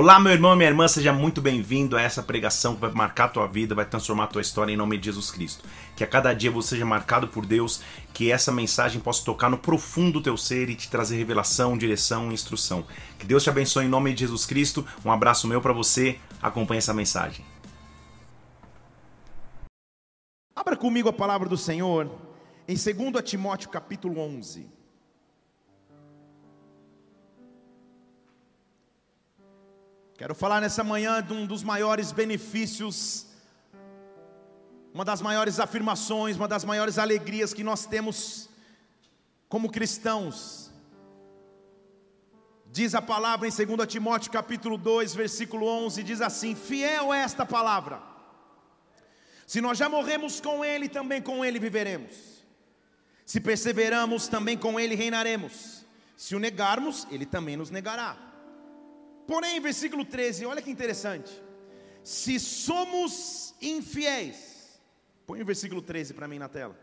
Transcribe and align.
Olá, 0.00 0.20
meu 0.20 0.32
irmão 0.32 0.52
e 0.52 0.56
minha 0.56 0.68
irmã, 0.68 0.86
seja 0.86 1.12
muito 1.12 1.42
bem-vindo 1.42 1.96
a 1.96 2.00
essa 2.00 2.22
pregação 2.22 2.76
que 2.76 2.80
vai 2.82 2.92
marcar 2.92 3.24
a 3.24 3.28
tua 3.30 3.48
vida, 3.48 3.74
vai 3.74 3.84
transformar 3.84 4.24
a 4.24 4.26
tua 4.28 4.40
história 4.40 4.72
em 4.72 4.76
nome 4.76 4.96
de 4.96 5.06
Jesus 5.06 5.28
Cristo. 5.28 5.64
Que 5.96 6.04
a 6.04 6.06
cada 6.06 6.32
dia 6.32 6.52
você 6.52 6.68
seja 6.68 6.86
marcado 6.86 7.26
por 7.26 7.44
Deus, 7.44 7.82
que 8.14 8.30
essa 8.30 8.52
mensagem 8.52 9.00
possa 9.00 9.24
tocar 9.24 9.50
no 9.50 9.58
profundo 9.58 10.12
do 10.12 10.22
teu 10.22 10.36
ser 10.36 10.70
e 10.70 10.76
te 10.76 10.88
trazer 10.88 11.16
revelação, 11.16 11.76
direção 11.76 12.30
e 12.30 12.34
instrução. 12.34 12.86
Que 13.18 13.26
Deus 13.26 13.42
te 13.42 13.50
abençoe 13.50 13.86
em 13.86 13.88
nome 13.88 14.14
de 14.14 14.20
Jesus 14.20 14.46
Cristo. 14.46 14.86
Um 15.04 15.10
abraço 15.10 15.48
meu 15.48 15.60
para 15.60 15.72
você. 15.72 16.20
Acompanhe 16.40 16.78
essa 16.78 16.94
mensagem. 16.94 17.44
Abra 20.54 20.76
comigo 20.76 21.08
a 21.08 21.12
palavra 21.12 21.48
do 21.48 21.56
Senhor 21.56 22.08
em 22.68 22.76
2 22.76 23.20
Timóteo 23.28 23.68
capítulo 23.68 24.20
11. 24.20 24.77
Quero 30.18 30.34
falar 30.34 30.60
nessa 30.60 30.82
manhã 30.82 31.22
de 31.22 31.32
um 31.32 31.46
dos 31.46 31.62
maiores 31.62 32.10
benefícios, 32.10 33.24
uma 34.92 35.04
das 35.04 35.22
maiores 35.22 35.60
afirmações, 35.60 36.34
uma 36.34 36.48
das 36.48 36.64
maiores 36.64 36.98
alegrias 36.98 37.54
que 37.54 37.62
nós 37.62 37.86
temos 37.86 38.48
como 39.48 39.70
cristãos. 39.70 40.72
Diz 42.66 42.96
a 42.96 43.00
palavra 43.00 43.46
em 43.46 43.52
2 43.52 43.86
Timóteo 43.86 44.32
capítulo 44.32 44.76
2, 44.76 45.14
versículo 45.14 45.64
11, 45.68 46.02
diz 46.02 46.20
assim: 46.20 46.56
Fiel 46.56 47.14
é 47.14 47.20
esta 47.20 47.46
palavra. 47.46 48.02
Se 49.46 49.60
nós 49.60 49.78
já 49.78 49.88
morremos 49.88 50.40
com 50.40 50.64
ele, 50.64 50.88
também 50.88 51.22
com 51.22 51.44
ele 51.44 51.60
viveremos. 51.60 52.44
Se 53.24 53.38
perseveramos, 53.40 54.26
também 54.26 54.58
com 54.58 54.80
ele 54.80 54.96
reinaremos. 54.96 55.86
Se 56.16 56.34
o 56.34 56.40
negarmos, 56.40 57.06
ele 57.08 57.24
também 57.24 57.56
nos 57.56 57.70
negará. 57.70 58.27
Porém, 59.28 59.60
versículo 59.60 60.06
13, 60.06 60.46
olha 60.46 60.62
que 60.62 60.70
interessante. 60.70 61.30
Se 62.02 62.40
somos 62.40 63.54
infiéis, 63.60 64.80
põe 65.26 65.42
o 65.42 65.44
versículo 65.44 65.82
13 65.82 66.14
para 66.14 66.26
mim 66.26 66.38
na 66.38 66.48
tela. 66.48 66.74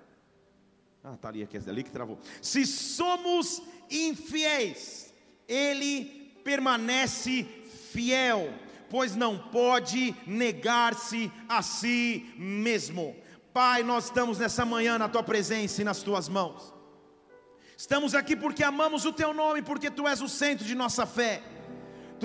Ah, 1.04 1.18
tá 1.18 1.30
ali, 1.30 1.42
aqui, 1.42 1.58
ali 1.58 1.84
que 1.84 1.90
travou. 1.90 2.20
Se 2.44 2.64
somos 2.68 3.64
infiéis, 3.90 5.12
ele 5.48 6.40
permanece 6.44 7.48
fiel, 7.92 8.54
pois 8.92 9.16
não 9.16 9.40
pode 9.50 10.16
negar-se 10.28 11.32
a 11.50 11.64
si 11.64 12.32
mesmo. 12.38 13.16
Pai, 13.52 13.82
nós 13.82 14.06
estamos 14.06 14.38
nessa 14.38 14.64
manhã 14.64 15.00
na 15.00 15.10
tua 15.10 15.24
presença 15.24 15.82
e 15.82 15.84
nas 15.84 16.04
tuas 16.04 16.30
mãos. 16.30 16.72
Estamos 17.76 18.14
aqui 18.14 18.36
porque 18.36 18.64
amamos 18.64 19.04
o 19.04 19.12
teu 19.12 19.34
nome, 19.34 19.64
porque 19.64 19.90
tu 19.90 20.08
és 20.08 20.22
o 20.22 20.30
centro 20.30 20.64
de 20.64 20.76
nossa 20.76 21.08
fé. 21.08 21.55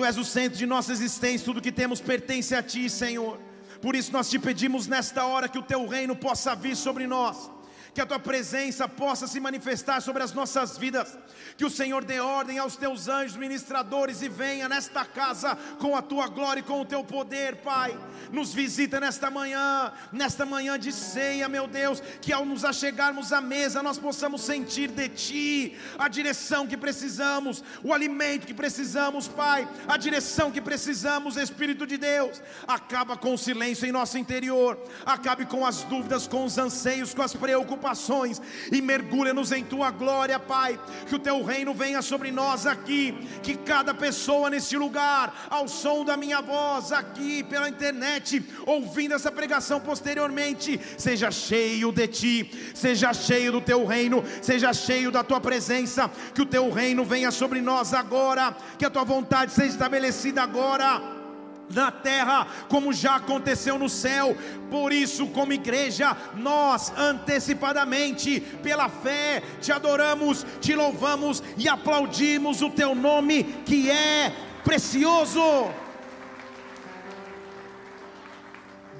Tu 0.01 0.05
és 0.05 0.17
o 0.17 0.25
centro 0.25 0.57
de 0.57 0.65
nossa 0.65 0.91
existência, 0.91 1.45
tudo 1.45 1.61
que 1.61 1.71
temos 1.71 2.01
pertence 2.01 2.55
a 2.55 2.63
Ti, 2.63 2.89
Senhor. 2.89 3.39
Por 3.79 3.95
isso 3.95 4.11
nós 4.11 4.31
te 4.31 4.39
pedimos 4.39 4.87
nesta 4.87 5.25
hora 5.25 5.47
que 5.47 5.59
o 5.59 5.61
Teu 5.61 5.85
reino 5.85 6.15
possa 6.15 6.55
vir 6.55 6.75
sobre 6.75 7.05
nós 7.05 7.51
que 7.93 7.99
a 7.99 8.05
tua 8.05 8.19
presença 8.19 8.87
possa 8.87 9.27
se 9.27 9.39
manifestar 9.39 10.01
sobre 10.01 10.23
as 10.23 10.31
nossas 10.33 10.77
vidas, 10.77 11.17
que 11.57 11.65
o 11.65 11.69
Senhor 11.69 12.05
dê 12.05 12.19
ordem 12.19 12.57
aos 12.57 12.77
teus 12.77 13.07
anjos 13.07 13.35
ministradores 13.35 14.21
e 14.21 14.29
venha 14.29 14.69
nesta 14.69 15.03
casa 15.03 15.57
com 15.77 15.95
a 15.95 16.01
tua 16.01 16.27
glória 16.27 16.61
e 16.61 16.63
com 16.63 16.79
o 16.79 16.85
teu 16.85 17.03
poder, 17.03 17.57
Pai. 17.57 17.97
Nos 18.31 18.53
visita 18.53 18.99
nesta 18.99 19.29
manhã, 19.29 19.91
nesta 20.11 20.45
manhã 20.45 20.79
de 20.79 20.91
ceia, 20.93 21.49
meu 21.49 21.67
Deus, 21.67 22.01
que 22.21 22.31
ao 22.31 22.45
nos 22.45 22.63
achegarmos 22.63 23.33
à 23.33 23.41
mesa 23.41 23.83
nós 23.83 23.99
possamos 23.99 24.41
sentir 24.41 24.89
de 24.89 25.09
ti 25.09 25.77
a 25.97 26.07
direção 26.07 26.65
que 26.65 26.77
precisamos, 26.77 27.61
o 27.83 27.93
alimento 27.93 28.47
que 28.47 28.53
precisamos, 28.53 29.27
Pai, 29.27 29.67
a 29.87 29.97
direção 29.97 30.49
que 30.49 30.61
precisamos, 30.61 31.35
Espírito 31.35 31.85
de 31.85 31.97
Deus. 31.97 32.41
Acaba 32.65 33.17
com 33.17 33.33
o 33.33 33.37
silêncio 33.37 33.85
em 33.85 33.91
nosso 33.91 34.17
interior, 34.17 34.81
acabe 35.05 35.45
com 35.45 35.65
as 35.65 35.83
dúvidas, 35.83 36.25
com 36.25 36.45
os 36.45 36.57
anseios, 36.57 37.13
com 37.13 37.21
as 37.21 37.35
preocupações 37.35 37.80
preocupações 37.81 38.39
e 38.71 38.81
mergulha-nos 38.81 39.51
em 39.51 39.63
tua 39.63 39.89
glória, 39.89 40.39
Pai. 40.39 40.79
Que 41.07 41.15
o 41.15 41.19
teu 41.19 41.43
reino 41.43 41.73
venha 41.73 42.01
sobre 42.01 42.31
nós 42.31 42.67
aqui, 42.67 43.17
que 43.41 43.57
cada 43.57 43.93
pessoa 43.93 44.49
neste 44.49 44.77
lugar, 44.77 45.47
ao 45.49 45.67
som 45.67 46.05
da 46.05 46.15
minha 46.15 46.41
voz 46.41 46.91
aqui 46.91 47.43
pela 47.43 47.67
internet, 47.67 48.45
ouvindo 48.65 49.15
essa 49.15 49.31
pregação 49.31 49.79
posteriormente, 49.79 50.79
seja 50.97 51.31
cheio 51.31 51.91
de 51.91 52.07
ti, 52.07 52.71
seja 52.75 53.13
cheio 53.13 53.51
do 53.51 53.61
teu 53.61 53.85
reino, 53.85 54.23
seja 54.41 54.71
cheio 54.73 55.11
da 55.11 55.23
tua 55.23 55.41
presença, 55.41 56.09
que 56.35 56.41
o 56.41 56.45
teu 56.45 56.69
reino 56.69 57.03
venha 57.03 57.31
sobre 57.31 57.61
nós 57.61 57.93
agora, 57.93 58.55
que 58.77 58.85
a 58.85 58.89
tua 58.89 59.03
vontade 59.03 59.51
seja 59.51 59.69
estabelecida 59.69 60.43
agora 60.43 61.20
na 61.69 61.91
terra, 61.91 62.47
como 62.67 62.91
já 62.93 63.15
aconteceu 63.15 63.77
no 63.77 63.89
céu. 63.89 64.35
Por 64.69 64.91
isso, 64.91 65.27
como 65.27 65.53
igreja, 65.53 66.15
nós 66.35 66.91
antecipadamente, 66.97 68.41
pela 68.63 68.89
fé, 68.89 69.41
te 69.61 69.71
adoramos, 69.71 70.45
te 70.59 70.75
louvamos 70.75 71.43
e 71.57 71.67
aplaudimos 71.67 72.61
o 72.61 72.69
teu 72.69 72.93
nome, 72.95 73.43
que 73.65 73.89
é 73.89 74.33
precioso. 74.63 75.41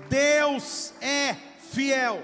Deus 0.10 0.94
é 1.02 1.36
fiel. 1.72 2.22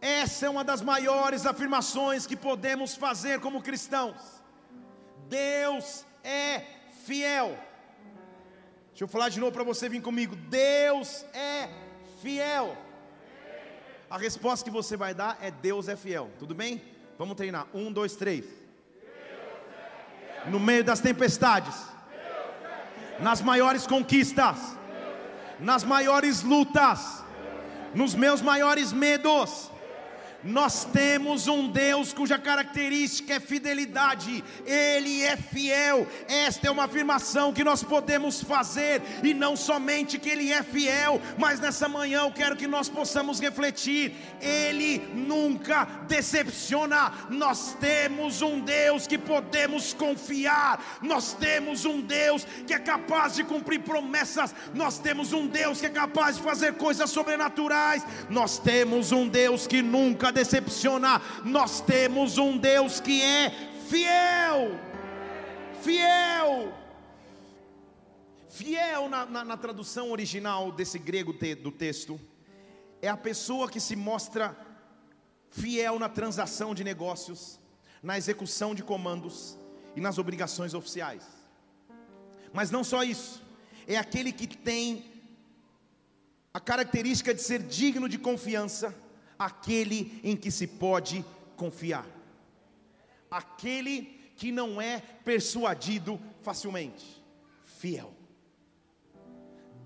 Essa 0.00 0.46
é 0.46 0.50
uma 0.50 0.64
das 0.64 0.80
maiores 0.80 1.44
afirmações 1.44 2.26
que 2.26 2.36
podemos 2.36 2.94
fazer 2.94 3.40
como 3.40 3.62
cristãos. 3.62 4.42
Deus 5.28 6.06
é 6.24 6.64
fiel. 7.04 7.58
Deixa 8.90 9.04
eu 9.04 9.08
falar 9.08 9.28
de 9.28 9.40
novo 9.40 9.52
para 9.52 9.64
você 9.64 9.88
vir 9.88 10.02
comigo. 10.02 10.36
Deus 10.36 11.24
é 11.32 11.68
fiel. 12.20 12.76
A 14.10 14.18
resposta 14.18 14.64
que 14.64 14.70
você 14.70 14.96
vai 14.96 15.14
dar 15.14 15.38
é 15.40 15.50
Deus 15.50 15.88
é 15.88 15.96
fiel. 15.96 16.30
Tudo 16.38 16.54
bem? 16.54 16.82
Vamos 17.18 17.36
treinar. 17.36 17.66
Um, 17.72 17.92
dois, 17.92 18.16
três. 18.16 18.44
No 20.46 20.58
meio 20.58 20.82
das 20.82 21.00
tempestades, 21.00 21.74
nas 23.20 23.40
maiores 23.40 23.86
conquistas, 23.86 24.76
nas 25.58 25.84
maiores 25.84 26.42
lutas, 26.42 27.22
nos 27.94 28.14
meus 28.14 28.40
maiores 28.40 28.92
medos, 28.92 29.70
nós 30.42 30.84
temos 30.84 31.46
um 31.48 31.68
Deus 31.68 32.12
cuja 32.12 32.38
característica 32.38 33.34
é 33.34 33.40
fidelidade, 33.40 34.42
Ele 34.64 35.22
é 35.22 35.36
fiel. 35.36 36.06
Esta 36.28 36.68
é 36.68 36.70
uma 36.70 36.84
afirmação 36.84 37.52
que 37.52 37.64
nós 37.64 37.82
podemos 37.82 38.42
fazer, 38.42 39.02
e 39.22 39.34
não 39.34 39.56
somente 39.56 40.18
que 40.18 40.28
Ele 40.28 40.52
é 40.52 40.62
fiel, 40.62 41.20
mas 41.38 41.60
nessa 41.60 41.88
manhã 41.88 42.22
eu 42.22 42.32
quero 42.32 42.56
que 42.56 42.66
nós 42.66 42.88
possamos 42.88 43.40
refletir: 43.40 44.14
Ele 44.40 44.98
nunca 45.14 45.84
decepciona. 46.08 47.12
Nós 47.28 47.74
temos 47.80 48.42
um 48.42 48.60
Deus 48.60 49.06
que 49.06 49.18
podemos 49.18 49.92
confiar, 49.92 50.98
nós 51.02 51.34
temos 51.34 51.84
um 51.84 52.00
Deus 52.00 52.46
que 52.66 52.74
é 52.74 52.78
capaz 52.78 53.34
de 53.34 53.44
cumprir 53.44 53.80
promessas, 53.80 54.54
nós 54.74 54.98
temos 54.98 55.32
um 55.32 55.46
Deus 55.46 55.80
que 55.80 55.86
é 55.86 55.90
capaz 55.90 56.36
de 56.36 56.42
fazer 56.42 56.74
coisas 56.74 57.10
sobrenaturais, 57.10 58.04
nós 58.28 58.58
temos 58.58 59.12
um 59.12 59.28
Deus 59.28 59.66
que 59.66 59.82
nunca 59.82 60.29
decepciona. 60.32 61.20
Nós 61.44 61.80
temos 61.80 62.38
um 62.38 62.56
Deus 62.56 63.00
que 63.00 63.22
é 63.22 63.50
fiel. 63.88 64.78
Fiel. 65.82 66.72
Fiel 68.48 69.08
na, 69.08 69.24
na, 69.26 69.44
na 69.44 69.56
tradução 69.56 70.10
original 70.10 70.72
desse 70.72 70.98
grego 70.98 71.32
te, 71.32 71.54
do 71.54 71.70
texto 71.70 72.20
é 73.02 73.08
a 73.08 73.16
pessoa 73.16 73.68
que 73.68 73.80
se 73.80 73.96
mostra 73.96 74.56
fiel 75.50 75.98
na 75.98 76.08
transação 76.08 76.74
de 76.74 76.84
negócios, 76.84 77.58
na 78.02 78.18
execução 78.18 78.74
de 78.74 78.82
comandos 78.82 79.56
e 79.96 80.00
nas 80.00 80.18
obrigações 80.18 80.74
oficiais. 80.74 81.24
Mas 82.52 82.70
não 82.70 82.84
só 82.84 83.02
isso, 83.02 83.42
é 83.86 83.96
aquele 83.96 84.32
que 84.32 84.46
tem 84.46 85.04
a 86.52 86.60
característica 86.60 87.32
de 87.32 87.40
ser 87.40 87.62
digno 87.62 88.08
de 88.08 88.18
confiança 88.18 88.94
aquele 89.40 90.20
em 90.22 90.36
que 90.36 90.50
se 90.50 90.66
pode 90.66 91.24
confiar, 91.56 92.06
aquele 93.30 94.02
que 94.36 94.52
não 94.52 94.78
é 94.78 95.00
persuadido 95.24 96.20
facilmente, 96.42 97.24
fiel. 97.64 98.12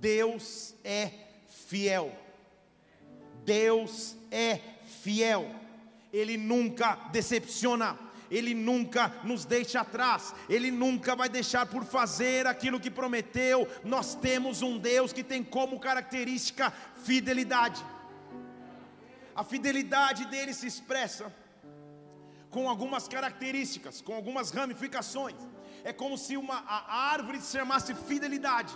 Deus 0.00 0.74
é 0.82 1.10
fiel. 1.48 2.12
Deus 3.44 4.16
é 4.30 4.60
fiel. 5.02 5.48
Ele 6.12 6.36
nunca 6.36 6.96
decepciona. 7.12 7.98
Ele 8.30 8.54
nunca 8.54 9.12
nos 9.22 9.44
deixa 9.44 9.82
atrás, 9.82 10.34
Ele 10.48 10.70
nunca 10.70 11.14
vai 11.14 11.28
deixar 11.28 11.66
por 11.66 11.84
fazer 11.84 12.46
aquilo 12.46 12.80
que 12.80 12.90
prometeu. 12.90 13.68
Nós 13.84 14.14
temos 14.14 14.62
um 14.62 14.78
Deus 14.78 15.12
que 15.12 15.22
tem 15.22 15.44
como 15.44 15.78
característica 15.78 16.72
fidelidade. 17.04 17.84
A 19.34 19.42
fidelidade 19.42 20.24
dele 20.26 20.54
se 20.54 20.66
expressa 20.66 21.32
com 22.50 22.68
algumas 22.68 23.08
características, 23.08 24.00
com 24.00 24.14
algumas 24.14 24.50
ramificações. 24.50 25.36
É 25.82 25.92
como 25.92 26.16
se 26.16 26.36
uma, 26.36 26.58
a 26.66 27.10
árvore 27.12 27.40
se 27.40 27.56
chamasse 27.58 27.94
fidelidade. 27.94 28.74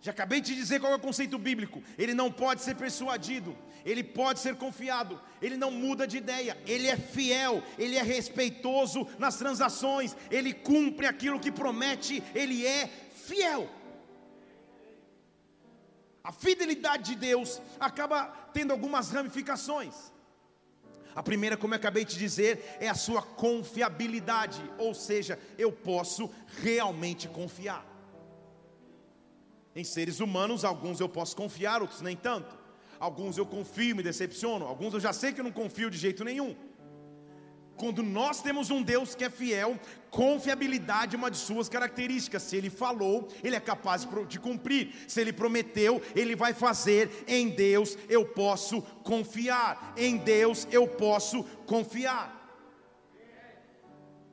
Já 0.00 0.12
acabei 0.12 0.40
de 0.40 0.54
dizer 0.54 0.80
qual 0.80 0.92
é 0.92 0.96
o 0.96 1.00
conceito 1.00 1.38
bíblico. 1.38 1.82
Ele 1.96 2.14
não 2.14 2.30
pode 2.30 2.62
ser 2.62 2.74
persuadido, 2.74 3.56
ele 3.84 4.02
pode 4.02 4.40
ser 4.40 4.56
confiado, 4.56 5.20
ele 5.42 5.56
não 5.56 5.70
muda 5.70 6.06
de 6.06 6.18
ideia, 6.18 6.56
ele 6.66 6.86
é 6.86 6.96
fiel, 6.96 7.62
ele 7.76 7.96
é 7.96 8.02
respeitoso 8.02 9.06
nas 9.18 9.36
transações, 9.36 10.16
ele 10.30 10.52
cumpre 10.52 11.06
aquilo 11.06 11.40
que 11.40 11.50
promete, 11.50 12.22
ele 12.34 12.64
é 12.66 12.86
fiel. 13.26 13.68
A 16.28 16.32
fidelidade 16.32 17.14
de 17.14 17.14
Deus 17.14 17.58
acaba 17.80 18.26
tendo 18.52 18.70
algumas 18.70 19.10
ramificações. 19.10 20.12
A 21.16 21.22
primeira, 21.22 21.56
como 21.56 21.72
eu 21.72 21.78
acabei 21.78 22.04
de 22.04 22.18
dizer, 22.18 22.76
é 22.78 22.86
a 22.86 22.94
sua 22.94 23.22
confiabilidade, 23.22 24.60
ou 24.76 24.92
seja, 24.92 25.38
eu 25.56 25.72
posso 25.72 26.30
realmente 26.62 27.28
confiar. 27.28 27.82
Em 29.74 29.82
seres 29.82 30.20
humanos, 30.20 30.66
alguns 30.66 31.00
eu 31.00 31.08
posso 31.08 31.34
confiar, 31.34 31.80
outros 31.80 32.02
nem 32.02 32.14
tanto. 32.14 32.58
Alguns 33.00 33.38
eu 33.38 33.46
confio 33.46 33.92
e 33.92 33.94
me 33.94 34.02
decepciono, 34.02 34.66
alguns 34.66 34.92
eu 34.92 35.00
já 35.00 35.14
sei 35.14 35.32
que 35.32 35.40
eu 35.40 35.44
não 35.44 35.50
confio 35.50 35.90
de 35.90 35.96
jeito 35.96 36.22
nenhum. 36.24 36.54
Quando 37.78 38.02
nós 38.02 38.42
temos 38.42 38.70
um 38.70 38.82
Deus 38.82 39.14
que 39.14 39.24
é 39.24 39.30
fiel, 39.30 39.78
confiabilidade 40.10 41.14
é 41.14 41.18
uma 41.18 41.30
de 41.30 41.36
suas 41.36 41.68
características. 41.68 42.42
Se 42.42 42.56
ele 42.56 42.70
falou, 42.70 43.28
ele 43.42 43.54
é 43.54 43.60
capaz 43.60 44.06
de 44.28 44.40
cumprir. 44.40 44.92
Se 45.06 45.20
ele 45.20 45.32
prometeu, 45.32 46.02
ele 46.14 46.34
vai 46.34 46.52
fazer. 46.52 47.24
Em 47.28 47.48
Deus 47.48 47.96
eu 48.08 48.24
posso 48.24 48.82
confiar. 49.04 49.94
Em 49.96 50.16
Deus 50.16 50.66
eu 50.72 50.88
posso 50.88 51.44
confiar. 51.66 52.34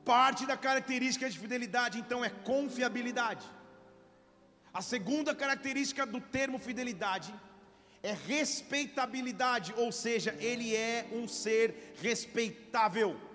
Parte 0.04 0.44
da 0.44 0.56
característica 0.56 1.30
de 1.30 1.38
fidelidade, 1.38 1.98
então, 1.98 2.24
é 2.24 2.30
confiabilidade. 2.30 3.46
A 4.74 4.82
segunda 4.82 5.34
característica 5.34 6.04
do 6.04 6.20
termo 6.20 6.58
fidelidade 6.58 7.32
é 8.02 8.12
respeitabilidade, 8.12 9.72
ou 9.76 9.90
seja, 9.90 10.36
ele 10.38 10.76
é 10.76 11.06
um 11.12 11.26
ser 11.26 11.94
respeitável. 12.00 13.25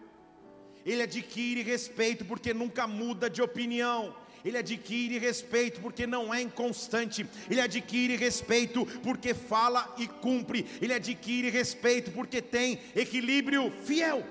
Ele 0.86 1.04
adquire 1.04 1.62
respeito 1.62 2.25
porque 2.25 2.54
nunca 2.54 2.88
muda 2.88 3.30
de 3.30 3.42
opinião. 3.42 4.16
Ele 4.44 4.57
adquire 4.57 5.18
respeito 5.19 5.80
porque 5.81 6.07
não 6.07 6.33
é 6.33 6.42
inconstante. 6.42 7.25
Ele 7.50 7.62
adquire 7.62 8.16
respeito 8.16 8.86
porque 9.04 9.33
fala 9.33 9.94
e 9.98 10.07
cumpre. 10.07 10.66
Ele 10.81 10.94
adquire 10.94 11.50
respeito 11.50 12.12
porque 12.12 12.42
tem 12.42 12.80
equilíbrio 12.95 13.72
fiel. 13.86 14.25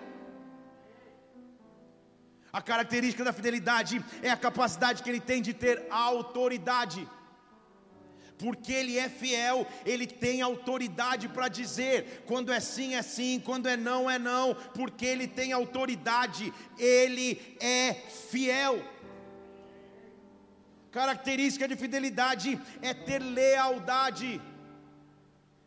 A 2.53 2.61
característica 2.61 3.23
da 3.23 3.33
fidelidade 3.33 4.05
é 4.23 4.31
a 4.31 4.37
capacidade 4.37 5.03
que 5.03 5.11
ele 5.11 5.21
tem 5.21 5.41
de 5.41 5.55
ter 5.55 5.87
autoridade. 5.89 7.09
Porque 8.41 8.73
ele 8.73 8.99
é 8.99 9.09
fiel, 9.09 9.67
ele 9.85 10.07
tem 10.07 10.41
autoridade 10.41 11.29
para 11.29 11.49
dizer 11.49 12.25
quando 12.27 12.51
é 12.53 12.59
sim 12.59 12.95
é 12.95 13.03
sim, 13.03 13.41
quando 13.45 13.69
é 13.69 13.77
não 13.77 14.11
é 14.11 14.19
não, 14.19 14.55
porque 14.75 15.05
ele 15.05 15.27
tem 15.27 15.53
autoridade, 15.53 16.53
ele 16.79 17.39
é 17.61 17.95
fiel. 18.31 18.83
Característica 20.91 21.69
de 21.69 21.77
fidelidade 21.77 22.59
é 22.83 22.93
ter 22.93 23.21
lealdade. 23.21 24.41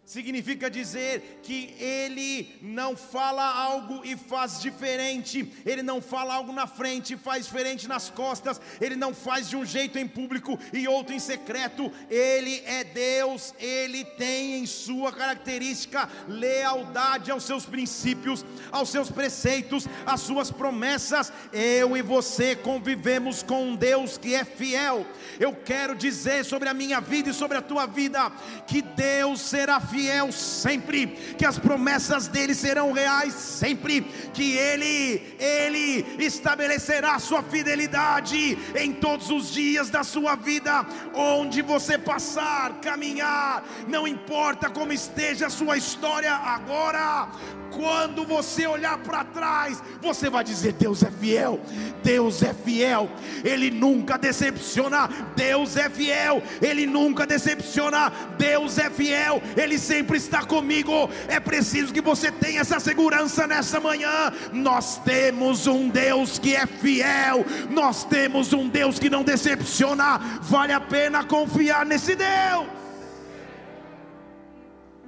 Significa 0.05 0.69
dizer 0.69 1.39
que 1.43 1.73
ele 1.79 2.59
não 2.61 2.93
fala 2.93 3.41
algo 3.41 4.01
e 4.03 4.17
faz 4.17 4.59
diferente, 4.59 5.49
ele 5.65 5.81
não 5.81 6.01
fala 6.01 6.33
algo 6.33 6.51
na 6.51 6.67
frente 6.67 7.13
e 7.13 7.17
faz 7.17 7.45
diferente 7.45 7.87
nas 7.87 8.09
costas, 8.09 8.59
ele 8.81 8.97
não 8.97 9.13
faz 9.13 9.49
de 9.49 9.55
um 9.55 9.65
jeito 9.65 9.97
em 9.97 10.05
público 10.05 10.59
e 10.73 10.89
outro 10.89 11.15
em 11.15 11.19
secreto, 11.19 11.89
ele 12.09 12.61
é 12.65 12.83
Deus, 12.83 13.53
ele 13.57 14.03
tem 14.03 14.59
em 14.59 14.65
sua 14.65 15.13
característica 15.13 16.09
lealdade 16.27 17.31
aos 17.31 17.45
seus 17.45 17.65
princípios, 17.65 18.45
aos 18.73 18.89
seus 18.89 19.09
preceitos, 19.09 19.87
às 20.05 20.19
suas 20.19 20.51
promessas. 20.51 21.31
Eu 21.53 21.95
e 21.95 22.01
você 22.01 22.57
convivemos 22.57 23.41
com 23.41 23.69
um 23.69 23.75
Deus 23.75 24.17
que 24.17 24.35
é 24.35 24.43
fiel. 24.43 25.07
Eu 25.39 25.55
quero 25.55 25.95
dizer 25.95 26.43
sobre 26.43 26.67
a 26.67 26.73
minha 26.73 26.99
vida 26.99 27.29
e 27.29 27.33
sobre 27.33 27.57
a 27.57 27.61
tua 27.61 27.85
vida 27.85 28.29
que 28.67 28.81
Deus 28.81 29.39
será 29.39 29.79
fiel 29.79 29.92
fiel 29.93 30.31
sempre, 30.31 31.05
que 31.37 31.45
as 31.45 31.59
promessas 31.59 32.27
dele 32.27 32.55
serão 32.55 32.91
reais 32.91 33.35
sempre, 33.35 34.01
que 34.33 34.57
ele, 34.57 35.21
ele 35.39 36.05
estabelecerá 36.17 37.19
sua 37.19 37.43
fidelidade 37.43 38.57
em 38.75 38.91
todos 38.91 39.29
os 39.29 39.51
dias 39.51 39.91
da 39.91 40.03
sua 40.03 40.35
vida, 40.35 40.83
onde 41.13 41.61
você 41.61 41.95
passar, 41.95 42.81
caminhar, 42.81 43.63
não 43.87 44.07
importa 44.07 44.67
como 44.67 44.91
esteja 44.91 45.45
a 45.45 45.51
sua 45.51 45.77
história 45.77 46.33
agora, 46.33 47.29
quando 47.75 48.23
você 48.23 48.67
olhar 48.67 48.97
para 48.99 49.23
trás, 49.23 49.81
você 50.01 50.29
vai 50.29 50.43
dizer: 50.43 50.73
Deus 50.73 51.03
é 51.03 51.11
fiel, 51.11 51.59
Deus 52.03 52.41
é 52.43 52.53
fiel, 52.53 53.09
Ele 53.43 53.69
nunca 53.69 54.17
decepciona, 54.17 55.09
Deus 55.35 55.75
é 55.75 55.89
fiel, 55.89 56.41
Ele 56.61 56.85
nunca 56.85 57.25
decepciona, 57.25 58.11
Deus 58.37 58.77
é 58.77 58.89
fiel, 58.89 59.41
Ele 59.57 59.77
sempre 59.83 60.17
está 60.17 60.45
comigo. 60.45 61.09
É 61.27 61.39
preciso 61.39 61.93
que 61.93 62.01
você 62.01 62.31
tenha 62.31 62.61
essa 62.61 62.79
segurança 62.79 63.45
nessa 63.45 63.79
manhã. 63.79 64.31
Nós 64.51 64.97
temos 64.97 65.67
um 65.67 65.89
Deus 65.89 66.39
que 66.39 66.55
é 66.55 66.65
fiel, 66.65 67.45
nós 67.69 68.03
temos 68.03 68.53
um 68.53 68.67
Deus 68.67 68.97
que 68.97 69.09
não 69.09 69.23
decepciona, 69.23 70.17
vale 70.41 70.73
a 70.73 70.79
pena 70.79 71.23
confiar 71.23 71.85
nesse 71.85 72.15
Deus. 72.15 72.67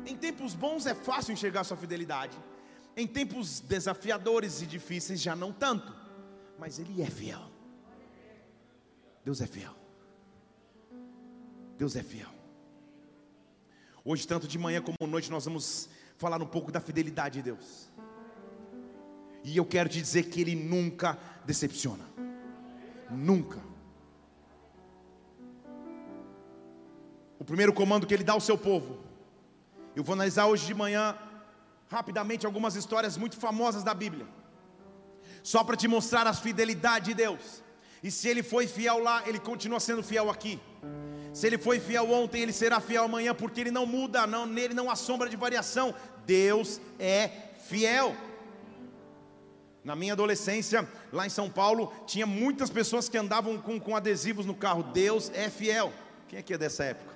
Em 0.06 0.16
tempos 0.16 0.54
bons 0.54 0.86
é 0.86 0.94
fácil 0.94 1.34
enxergar 1.34 1.64
sua 1.64 1.78
fidelidade. 1.78 2.38
Em 2.96 3.08
tempos 3.08 3.60
desafiadores 3.60 4.62
e 4.62 4.66
difíceis, 4.66 5.22
já 5.22 5.36
não 5.36 5.52
tanto, 5.52 5.94
mas 6.60 6.80
Ele 6.80 7.02
é 7.02 7.10
fiel. 7.10 7.52
Deus 9.24 9.42
é 9.42 9.48
fiel. 9.48 9.76
Deus 11.78 11.96
é 11.96 12.04
fiel. 12.04 12.35
Hoje, 14.08 14.28
tanto 14.28 14.48
de 14.48 14.60
manhã 14.60 14.84
como 14.84 15.10
noite, 15.12 15.32
nós 15.32 15.46
vamos 15.46 15.90
falar 16.16 16.40
um 16.40 16.46
pouco 16.46 16.72
da 16.72 16.80
fidelidade 16.80 17.42
de 17.42 17.42
Deus. 17.42 17.90
E 19.44 19.58
eu 19.58 19.66
quero 19.66 19.90
te 19.90 20.00
dizer 20.00 20.24
que 20.30 20.40
Ele 20.40 20.54
nunca 20.54 21.18
decepciona. 21.44 22.06
Nunca. 23.10 23.60
O 27.40 27.44
primeiro 27.44 27.74
comando 27.74 28.06
que 28.06 28.14
Ele 28.14 28.24
dá 28.24 28.34
ao 28.34 28.40
seu 28.40 28.56
povo. 28.56 29.00
Eu 29.96 30.04
vou 30.04 30.14
analisar 30.14 30.46
hoje 30.46 30.68
de 30.68 30.76
manhã 30.76 31.18
rapidamente 31.90 32.46
algumas 32.46 32.76
histórias 32.76 33.18
muito 33.18 33.38
famosas 33.38 33.84
da 33.84 33.94
Bíblia, 33.94 34.28
só 35.42 35.64
para 35.64 35.78
te 35.78 35.88
mostrar 35.88 36.28
a 36.28 36.34
fidelidade 36.34 37.06
de 37.06 37.14
Deus. 37.16 37.64
E 38.04 38.12
se 38.12 38.28
ele 38.28 38.44
foi 38.44 38.68
fiel 38.68 39.00
lá, 39.00 39.28
ele 39.28 39.40
continua 39.40 39.80
sendo 39.80 40.04
fiel 40.04 40.30
aqui. 40.30 40.60
Se 41.36 41.46
ele 41.48 41.58
foi 41.58 41.82
fiel 41.82 42.10
ontem, 42.10 42.44
ele 42.44 42.54
será 42.54 42.80
fiel 42.80 43.04
amanhã, 43.04 43.36
porque 43.36 43.60
ele 43.60 43.70
não 43.70 43.86
muda, 43.86 44.26
não, 44.26 44.46
nele 44.46 44.74
não 44.74 44.90
há 44.90 44.96
sombra 44.96 45.28
de 45.28 45.36
variação. 45.36 45.94
Deus 46.26 46.80
é 46.98 47.30
fiel. 47.68 48.16
Na 49.84 49.98
minha 49.98 50.14
adolescência, 50.14 50.88
lá 51.12 51.26
em 51.26 51.30
São 51.30 51.50
Paulo, 51.50 51.92
tinha 52.08 52.26
muitas 52.26 52.70
pessoas 52.70 53.10
que 53.10 53.18
andavam 53.18 53.58
com, 53.58 53.78
com 53.78 53.98
adesivos 53.98 54.46
no 54.46 54.56
carro. 54.56 54.82
Deus 54.82 55.30
é 55.34 55.50
fiel. 55.50 55.92
Quem 56.30 56.40
aqui 56.40 56.54
é 56.54 56.58
dessa 56.58 56.86
época? 56.86 57.14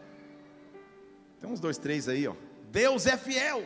Tem 1.40 1.50
uns 1.50 1.62
dois, 1.62 1.78
três 1.78 2.10
aí, 2.10 2.28
ó. 2.28 2.36
Deus 2.70 3.06
é 3.06 3.16
fiel. 3.16 3.64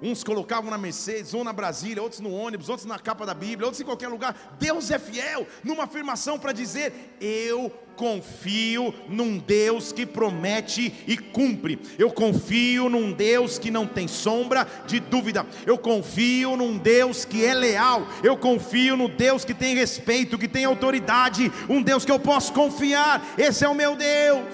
Uns 0.00 0.22
colocavam 0.22 0.70
na 0.70 0.78
Mercedes, 0.78 1.34
um 1.34 1.42
na 1.42 1.52
Brasília, 1.52 2.00
outros 2.00 2.20
no 2.20 2.30
ônibus, 2.30 2.68
outros 2.68 2.86
na 2.86 3.00
capa 3.00 3.26
da 3.26 3.34
Bíblia, 3.34 3.66
outros 3.66 3.80
em 3.80 3.84
qualquer 3.84 4.08
lugar. 4.08 4.56
Deus 4.60 4.92
é 4.92 4.98
fiel 4.98 5.44
numa 5.64 5.84
afirmação 5.84 6.38
para 6.38 6.52
dizer: 6.52 7.16
Eu 7.20 7.72
confio 7.96 8.94
num 9.08 9.38
Deus 9.38 9.92
que 9.92 10.04
promete 10.04 10.92
e 11.06 11.16
cumpre. 11.16 11.78
Eu 11.98 12.10
confio 12.10 12.88
num 12.88 13.12
Deus 13.12 13.58
que 13.58 13.70
não 13.70 13.86
tem 13.86 14.06
sombra 14.06 14.66
de 14.86 15.00
dúvida. 15.00 15.46
Eu 15.66 15.78
confio 15.78 16.56
num 16.56 16.76
Deus 16.76 17.24
que 17.24 17.44
é 17.44 17.54
leal. 17.54 18.06
Eu 18.22 18.36
confio 18.36 18.96
no 18.96 19.08
Deus 19.08 19.44
que 19.44 19.54
tem 19.54 19.74
respeito, 19.74 20.38
que 20.38 20.48
tem 20.48 20.64
autoridade. 20.64 21.50
Um 21.68 21.82
Deus 21.82 22.04
que 22.04 22.12
eu 22.12 22.18
posso 22.18 22.52
confiar. 22.52 23.34
Esse 23.38 23.64
é 23.64 23.68
o 23.68 23.74
meu 23.74 23.96
Deus. 23.96 24.44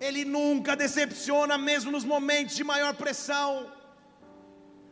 Ele 0.00 0.24
nunca 0.24 0.74
decepciona, 0.74 1.58
mesmo 1.58 1.90
nos 1.90 2.04
momentos 2.04 2.56
de 2.56 2.64
maior 2.64 2.94
pressão. 2.94 3.79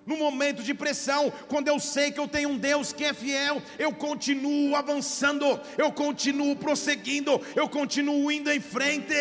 No 0.09 0.17
momento 0.17 0.63
de 0.63 0.73
pressão, 0.73 1.31
quando 1.49 1.69
eu 1.69 1.79
sei 1.79 2.11
que 2.11 2.19
eu 2.19 2.27
tenho 2.27 2.49
um 2.49 2.57
Deus 2.57 2.95
que 2.95 3.05
é 3.05 3.13
fiel, 3.13 3.61
eu 3.79 3.93
continuo 3.93 4.75
avançando, 4.75 5.45
eu 5.77 5.93
continuo 5.93 6.57
prosseguindo, 6.57 7.39
eu 7.55 7.69
continuo 7.69 8.33
indo 8.33 8.51
em 8.51 8.59
frente. 8.59 9.13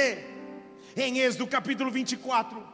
Em 0.96 1.20
Êxodo 1.20 1.46
capítulo 1.46 1.91
24, 1.91 2.65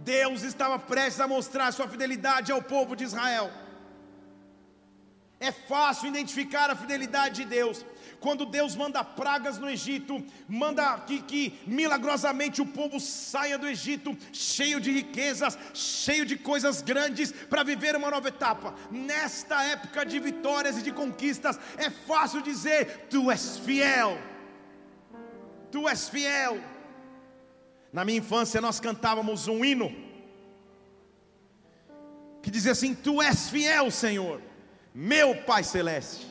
Deus 0.00 0.42
estava 0.42 0.78
prestes 0.78 1.22
a 1.22 1.26
mostrar 1.26 1.72
sua 1.72 1.88
fidelidade 1.88 2.52
ao 2.52 2.60
povo 2.60 2.94
de 2.94 3.04
Israel. 3.04 3.50
É 5.40 5.50
fácil 5.50 6.08
identificar 6.08 6.68
a 6.68 6.76
fidelidade 6.76 7.36
de 7.36 7.48
Deus. 7.48 7.86
Quando 8.22 8.46
Deus 8.46 8.74
manda 8.74 9.02
pragas 9.02 9.58
no 9.58 9.68
Egito, 9.68 10.24
manda 10.48 10.98
que, 11.00 11.20
que 11.20 11.58
milagrosamente 11.66 12.62
o 12.62 12.66
povo 12.66 12.98
saia 12.98 13.58
do 13.58 13.68
Egito 13.68 14.16
cheio 14.32 14.80
de 14.80 14.90
riquezas, 14.90 15.58
cheio 15.74 16.24
de 16.24 16.36
coisas 16.36 16.80
grandes 16.80 17.32
para 17.32 17.62
viver 17.62 17.96
uma 17.96 18.10
nova 18.10 18.28
etapa. 18.28 18.74
Nesta 18.90 19.62
época 19.64 20.06
de 20.06 20.18
vitórias 20.18 20.78
e 20.78 20.82
de 20.82 20.92
conquistas, 20.92 21.58
é 21.76 21.90
fácil 21.90 22.40
dizer: 22.40 23.08
Tu 23.10 23.30
és 23.30 23.58
fiel, 23.58 24.16
Tu 25.70 25.88
és 25.88 26.08
fiel. 26.08 26.60
Na 27.92 28.04
minha 28.04 28.18
infância, 28.18 28.60
nós 28.60 28.80
cantávamos 28.80 29.48
um 29.48 29.64
hino 29.64 29.94
que 32.42 32.50
dizia 32.50 32.72
assim: 32.72 32.94
Tu 32.94 33.20
és 33.20 33.50
fiel, 33.50 33.90
Senhor 33.90 34.40
meu 34.94 35.34
Pai 35.34 35.64
Celeste, 35.64 36.26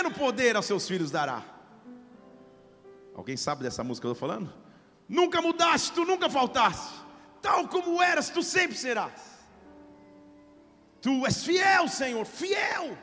pleno 0.00 0.10
poder 0.10 0.56
aos 0.56 0.66
seus 0.66 0.88
filhos 0.88 1.10
dará. 1.10 1.44
Alguém 3.14 3.36
sabe 3.36 3.62
dessa 3.62 3.84
música 3.84 4.06
que 4.06 4.08
eu 4.08 4.12
estou 4.12 4.28
falando? 4.28 4.52
Nunca 5.08 5.42
mudaste, 5.42 5.92
tu 5.92 6.04
nunca 6.04 6.30
faltaste, 6.30 6.94
tal 7.42 7.68
como 7.68 8.00
eras, 8.00 8.30
tu 8.30 8.42
sempre 8.42 8.76
serás. 8.76 9.20
Tu 11.02 11.26
és 11.26 11.44
fiel, 11.44 11.88
Senhor, 11.88 12.24
fiel. 12.24 12.96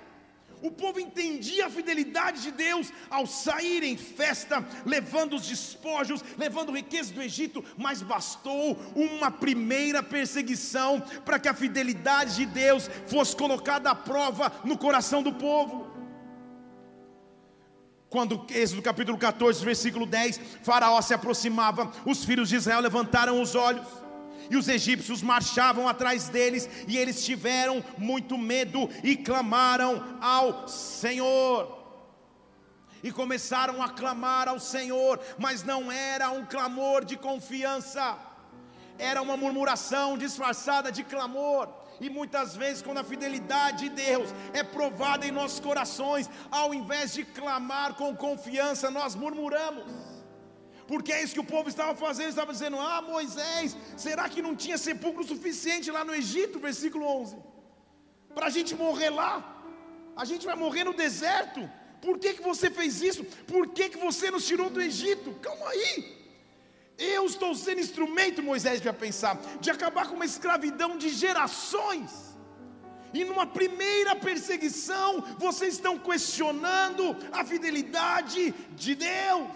O 0.62 0.72
povo 0.72 1.00
entendia 1.00 1.68
a 1.68 1.70
fidelidade 1.70 2.42
de 2.42 2.52
Deus 2.52 2.92
ao 3.12 3.28
sair 3.28 3.84
em 3.84 3.96
festa, 3.96 4.66
levando 4.84 5.36
os 5.36 5.48
despojos, 5.48 6.24
levando 6.36 6.72
riquezas 6.72 7.12
do 7.12 7.22
Egito, 7.22 7.64
mas 7.78 8.02
bastou 8.02 8.76
uma 8.96 9.30
primeira 9.30 10.02
perseguição 10.02 11.00
para 11.24 11.38
que 11.38 11.48
a 11.48 11.54
fidelidade 11.54 12.38
de 12.38 12.46
Deus 12.48 12.90
fosse 13.06 13.36
colocada 13.36 13.92
à 13.92 13.96
prova 13.96 14.52
no 14.64 14.78
coração 14.78 15.22
do 15.22 15.34
povo. 15.34 15.87
Quando, 18.10 18.46
Êxodo 18.50 18.82
capítulo 18.82 19.18
14, 19.18 19.64
versículo 19.64 20.06
10, 20.06 20.40
Faraó 20.64 21.02
se 21.02 21.14
aproximava, 21.14 21.92
os 22.06 22.24
filhos 22.24 22.48
de 22.50 22.56
Israel 22.56 22.80
levantaram 22.80 23.42
os 23.42 23.54
olhos 23.54 23.86
e 24.50 24.56
os 24.56 24.68
egípcios 24.68 25.22
marchavam 25.22 25.88
atrás 25.88 26.30
deles, 26.30 26.70
e 26.88 26.98
eles 26.98 27.26
tiveram 27.26 27.84
muito 27.98 28.38
medo 28.38 28.90
e 29.04 29.16
clamaram 29.16 30.18
ao 30.22 30.68
Senhor. 30.68 31.76
E 33.04 33.12
começaram 33.12 33.84
a 33.84 33.90
clamar 33.90 34.48
ao 34.48 34.60
Senhor, 34.60 35.20
mas 35.38 35.64
não 35.64 35.92
era 35.92 36.30
um 36.32 36.46
clamor 36.46 37.06
de 37.06 37.16
confiança, 37.16 38.18
era 38.98 39.22
uma 39.22 39.38
murmuração 39.38 40.18
disfarçada 40.18 40.92
de 40.92 41.04
clamor. 41.04 41.70
E 42.00 42.10
muitas 42.10 42.56
vezes, 42.56 42.82
quando 42.82 43.00
a 43.00 43.04
fidelidade 43.04 43.90
de 43.90 43.90
Deus 43.90 44.30
é 44.54 44.64
provada 44.64 45.26
em 45.26 45.32
nossos 45.32 45.60
corações, 45.60 46.30
ao 46.52 46.74
invés 46.74 47.14
de 47.14 47.24
clamar 47.24 47.96
com 47.96 48.16
confiança, 48.16 48.92
nós 48.92 49.16
murmuramos 49.16 50.18
porque 50.88 51.12
é 51.12 51.22
isso 51.22 51.34
que 51.34 51.40
o 51.40 51.44
povo 51.44 51.68
estava 51.68 51.94
fazendo, 51.96 52.30
estava 52.30 52.54
dizendo: 52.54 52.80
Ah, 52.80 53.02
Moisés, 53.02 53.76
será 53.98 54.30
que 54.30 54.42
não 54.42 54.56
tinha 54.56 54.78
sepulcro 54.78 55.24
suficiente 55.24 55.92
lá 55.92 56.04
no 56.06 56.16
Egito? 56.16 56.60
Versículo 56.60 57.06
11, 57.06 57.36
para 58.34 58.48
a 58.48 58.50
gente 58.50 58.74
morrer 58.74 59.10
lá, 59.10 59.34
a 60.16 60.24
gente 60.24 60.46
vai 60.46 60.56
morrer 60.56 60.86
no 60.86 60.94
deserto. 60.94 61.70
Por 62.02 62.18
que, 62.20 62.36
que 62.36 62.42
você 62.42 62.70
fez 62.70 63.02
isso? 63.02 63.24
Por 63.46 63.68
que, 63.68 63.90
que 63.90 63.98
você 63.98 64.32
nos 64.32 64.46
tirou 64.46 64.70
do 64.70 64.82
Egito? 64.82 65.34
Calma 65.42 65.70
aí. 65.70 66.17
Eu 66.98 67.26
estou 67.26 67.54
sendo 67.54 67.80
instrumento, 67.80 68.42
Moisés 68.42 68.82
vai 68.82 68.94
pensar, 68.94 69.40
de 69.60 69.70
acabar 69.70 70.08
com 70.08 70.16
uma 70.16 70.26
escravidão 70.26 70.98
de 70.98 71.10
gerações. 71.10 72.28
E 73.14 73.24
numa 73.24 73.46
primeira 73.46 74.16
perseguição, 74.16 75.24
vocês 75.38 75.76
estão 75.76 75.98
questionando 75.98 77.16
a 77.32 77.46
fidelidade 77.46 78.54
de 78.76 78.96
Deus 78.96 79.48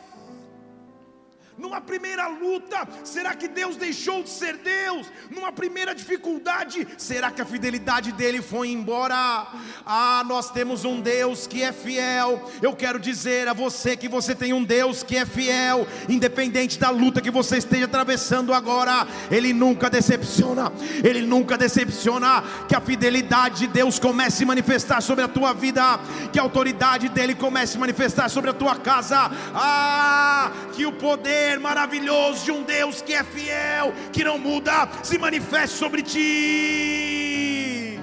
numa 1.62 1.80
primeira 1.80 2.28
luta, 2.28 2.88
será 3.04 3.36
que 3.36 3.48
Deus 3.48 3.78
deixou 3.78 4.24
de 4.24 4.30
ser 4.30 4.58
Deus? 4.58 5.08
Numa 5.30 5.52
primeira 5.52 5.94
dificuldade, 5.94 6.88
será 6.98 7.30
que 7.30 7.42
a 7.42 7.46
fidelidade 7.46 8.12
dele 8.12 8.42
foi 8.42 8.70
embora? 8.70 9.48
Ah, 9.86 10.24
nós 10.26 10.50
temos 10.50 10.84
um 10.84 11.00
Deus 11.00 11.46
que 11.46 11.62
é 11.62 11.72
fiel. 11.72 12.50
Eu 12.62 12.76
quero 12.76 13.00
dizer 13.00 13.48
a 13.48 13.54
você 13.54 13.96
que 13.96 14.10
você 14.10 14.34
tem 14.34 14.54
um 14.54 14.64
Deus 14.64 15.04
que 15.04 15.16
é 15.16 15.26
fiel, 15.26 15.88
independente 16.10 16.80
da 16.80 16.90
luta 16.90 17.22
que 17.22 17.30
você 17.30 17.58
esteja 17.58 17.86
atravessando 17.86 18.54
agora, 18.54 19.08
ele 19.30 19.54
nunca 19.54 19.88
decepciona. 19.88 20.72
Ele 21.04 21.22
nunca 21.22 21.58
decepciona. 21.58 22.44
Que 22.68 22.76
a 22.76 22.82
fidelidade 22.82 23.60
de 23.60 23.68
Deus 23.68 24.00
comece 24.00 24.38
a 24.38 24.38
se 24.40 24.46
manifestar 24.46 25.02
sobre 25.02 25.24
a 25.24 25.28
tua 25.28 25.54
vida, 25.54 26.00
que 26.34 26.40
a 26.40 26.42
autoridade 26.42 27.08
dele 27.10 27.36
comece 27.36 27.72
a 27.72 27.74
se 27.74 27.78
manifestar 27.78 28.30
sobre 28.30 28.50
a 28.50 28.54
tua 28.54 28.76
casa. 28.78 29.30
Ah, 29.54 30.52
que 30.74 30.86
o 30.86 30.94
poder 30.94 31.51
poder 31.52 31.60
maravilhoso 31.60 32.46
de 32.46 32.52
um 32.52 32.64
Deus 32.64 33.02
que 33.02 33.14
é 33.14 33.24
fiel, 33.24 33.92
que 34.14 34.24
não 34.24 34.38
muda, 34.38 34.88
se 35.04 35.18
manifeste 35.18 35.76
sobre 35.78 36.02
ti. 36.02 38.00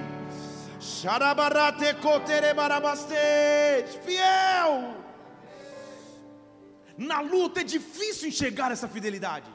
Fiel. 4.05 4.95
Na 6.97 7.21
luta 7.21 7.61
é 7.61 7.63
difícil 7.63 8.27
enxergar 8.27 8.71
essa 8.71 8.87
fidelidade. 8.87 9.49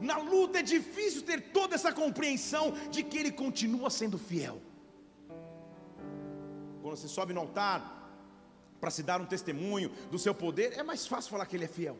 Na 0.00 0.16
luta 0.16 0.60
é 0.60 0.62
difícil 0.62 1.22
ter 1.22 1.40
toda 1.52 1.74
essa 1.74 1.92
compreensão 1.92 2.72
de 2.90 3.02
que 3.02 3.18
Ele 3.18 3.32
continua 3.32 3.90
sendo 3.90 4.16
fiel. 4.18 4.60
Quando 6.80 6.96
você 6.96 7.08
sobe 7.08 7.34
no 7.34 7.40
altar 7.40 7.80
para 8.80 8.90
se 8.90 9.02
dar 9.02 9.20
um 9.20 9.26
testemunho 9.26 9.90
do 10.10 10.18
seu 10.18 10.34
poder, 10.34 10.72
é 10.78 10.82
mais 10.82 11.06
fácil 11.06 11.30
falar 11.30 11.46
que 11.46 11.56
Ele 11.56 11.64
é 11.64 11.68
fiel. 11.68 11.98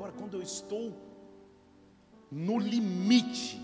Agora, 0.00 0.14
quando 0.14 0.32
eu 0.38 0.42
estou 0.42 0.96
no 2.32 2.58
limite, 2.58 3.60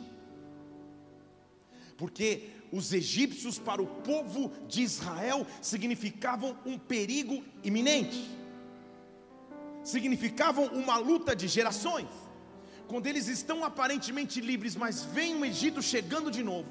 porque 1.96 2.50
os 2.70 2.92
egípcios 2.92 3.58
para 3.58 3.80
o 3.80 3.86
povo 3.86 4.52
de 4.68 4.82
Israel 4.82 5.46
significavam 5.62 6.54
um 6.66 6.78
perigo 6.78 7.42
iminente, 7.64 8.30
significavam 9.82 10.66
uma 10.66 10.98
luta 10.98 11.34
de 11.34 11.48
gerações. 11.48 12.10
Quando 12.86 13.06
eles 13.06 13.28
estão 13.28 13.64
aparentemente 13.64 14.38
livres, 14.38 14.76
mas 14.76 15.04
vem 15.04 15.36
o 15.36 15.42
Egito 15.42 15.80
chegando 15.80 16.30
de 16.30 16.42
novo, 16.42 16.68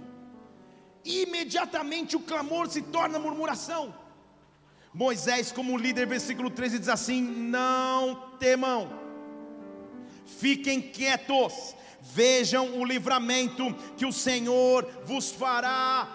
imediatamente 1.04 2.16
o 2.16 2.20
clamor 2.20 2.70
se 2.70 2.84
torna 2.84 3.18
murmuração. 3.18 3.96
Moisés, 4.94 5.52
como 5.52 5.76
líder, 5.76 6.06
versículo 6.06 6.52
13 6.52 6.78
diz 6.78 6.88
assim: 6.88 7.20
Não 7.20 8.38
temam 8.38 9.05
Fiquem 10.26 10.82
quietos, 10.82 11.76
vejam 12.02 12.80
o 12.80 12.86
livramento 12.86 13.74
que 13.98 14.06
o 14.06 14.12
Senhor 14.12 14.88
vos 15.06 15.32
fará 15.32 16.08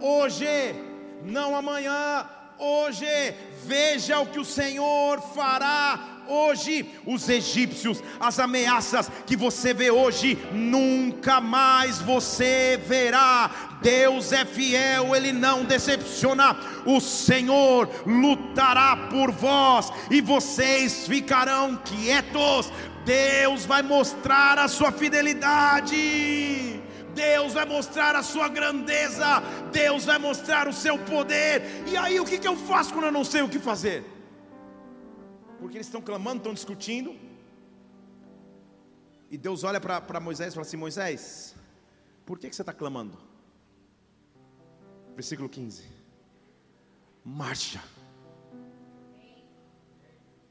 hoje, 0.00 0.46
não 1.24 1.56
amanhã, 1.56 2.28
hoje. 2.58 3.06
Veja 3.64 4.20
o 4.20 4.26
que 4.26 4.38
o 4.38 4.44
Senhor 4.44 5.20
fará 5.34 6.22
hoje. 6.28 6.90
Os 7.06 7.28
egípcios, 7.28 8.02
as 8.20 8.38
ameaças 8.38 9.10
que 9.26 9.36
você 9.36 9.72
vê 9.72 9.90
hoje, 9.90 10.38
nunca 10.52 11.40
mais 11.40 11.98
você 12.00 12.80
verá. 12.86 13.78
Deus 13.82 14.32
é 14.32 14.44
fiel, 14.44 15.14
Ele 15.14 15.32
não 15.32 15.64
decepciona. 15.64 16.56
O 16.86 17.00
Senhor 17.00 17.88
lutará 18.06 19.08
por 19.10 19.30
vós 19.30 19.90
e 20.10 20.20
vocês 20.20 21.06
ficarão 21.06 21.76
quietos 21.76 22.70
Deus 23.04 23.64
vai 23.66 23.82
mostrar 23.82 24.58
a 24.58 24.68
sua 24.68 24.90
fidelidade. 24.90 25.94
Deus 27.14 27.52
vai 27.52 27.64
mostrar 27.64 28.16
a 28.16 28.22
sua 28.22 28.48
grandeza, 28.48 29.40
Deus 29.72 30.04
vai 30.04 30.18
mostrar 30.18 30.66
o 30.66 30.72
seu 30.72 30.98
poder. 30.98 31.62
E 31.86 31.96
aí, 31.96 32.18
o 32.18 32.24
que, 32.24 32.38
que 32.38 32.48
eu 32.48 32.56
faço 32.56 32.92
quando 32.92 33.06
eu 33.06 33.12
não 33.12 33.24
sei 33.24 33.42
o 33.42 33.48
que 33.48 33.58
fazer? 33.58 34.04
Porque 35.60 35.76
eles 35.76 35.86
estão 35.86 36.02
clamando, 36.02 36.38
estão 36.38 36.52
discutindo. 36.52 37.16
E 39.30 39.38
Deus 39.38 39.64
olha 39.64 39.80
para 39.80 40.20
Moisés 40.20 40.52
e 40.52 40.54
fala 40.56 40.66
assim: 40.66 40.76
Moisés, 40.76 41.54
por 42.26 42.38
que, 42.38 42.48
que 42.48 42.56
você 42.56 42.62
está 42.62 42.72
clamando? 42.72 43.16
Versículo 45.14 45.48
15: 45.48 45.84
Marcha. 47.24 47.82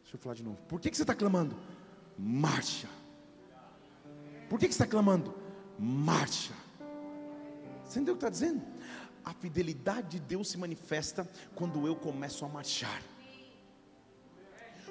Deixa 0.01 0.15
eu 0.15 0.19
falar 0.19 0.36
de 0.36 0.43
novo. 0.43 0.57
Por 0.67 0.79
que, 0.79 0.89
que 0.89 0.95
você 0.98 1.03
está 1.03 1.13
clamando? 1.13 1.55
Marcha. 2.17 2.88
Por 4.50 4.60
que, 4.60 4.67
que 4.67 4.74
você 4.74 4.84
está 4.84 4.88
clamando? 4.88 5.34
Marcha. 5.79 6.53
Você 7.84 8.00
entendeu 8.00 8.13
o 8.13 8.17
que 8.17 8.25
está 8.25 8.29
dizendo? 8.29 8.62
A 9.24 9.34
fidelidade 9.34 10.10
de 10.10 10.20
Deus 10.20 10.50
se 10.50 10.58
manifesta 10.58 11.27
quando 11.55 11.88
eu 11.88 11.96
começo 11.96 12.43
a 12.46 12.50
marchar. 12.50 13.01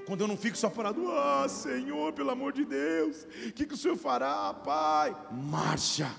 Quando 0.07 0.23
eu 0.23 0.29
não 0.29 0.37
fico 0.37 0.57
só 0.57 0.69
parado, 0.69 1.11
ah 1.13 1.49
Senhor, 1.49 2.13
pelo 2.13 2.31
amor 2.31 2.53
de 2.53 2.65
Deus, 2.65 3.25
o 3.47 3.53
que, 3.53 3.67
que 3.67 3.75
o 3.75 3.77
Senhor 3.77 3.97
fará, 3.97 4.53
Pai? 4.53 5.17
Marcha 5.31 6.11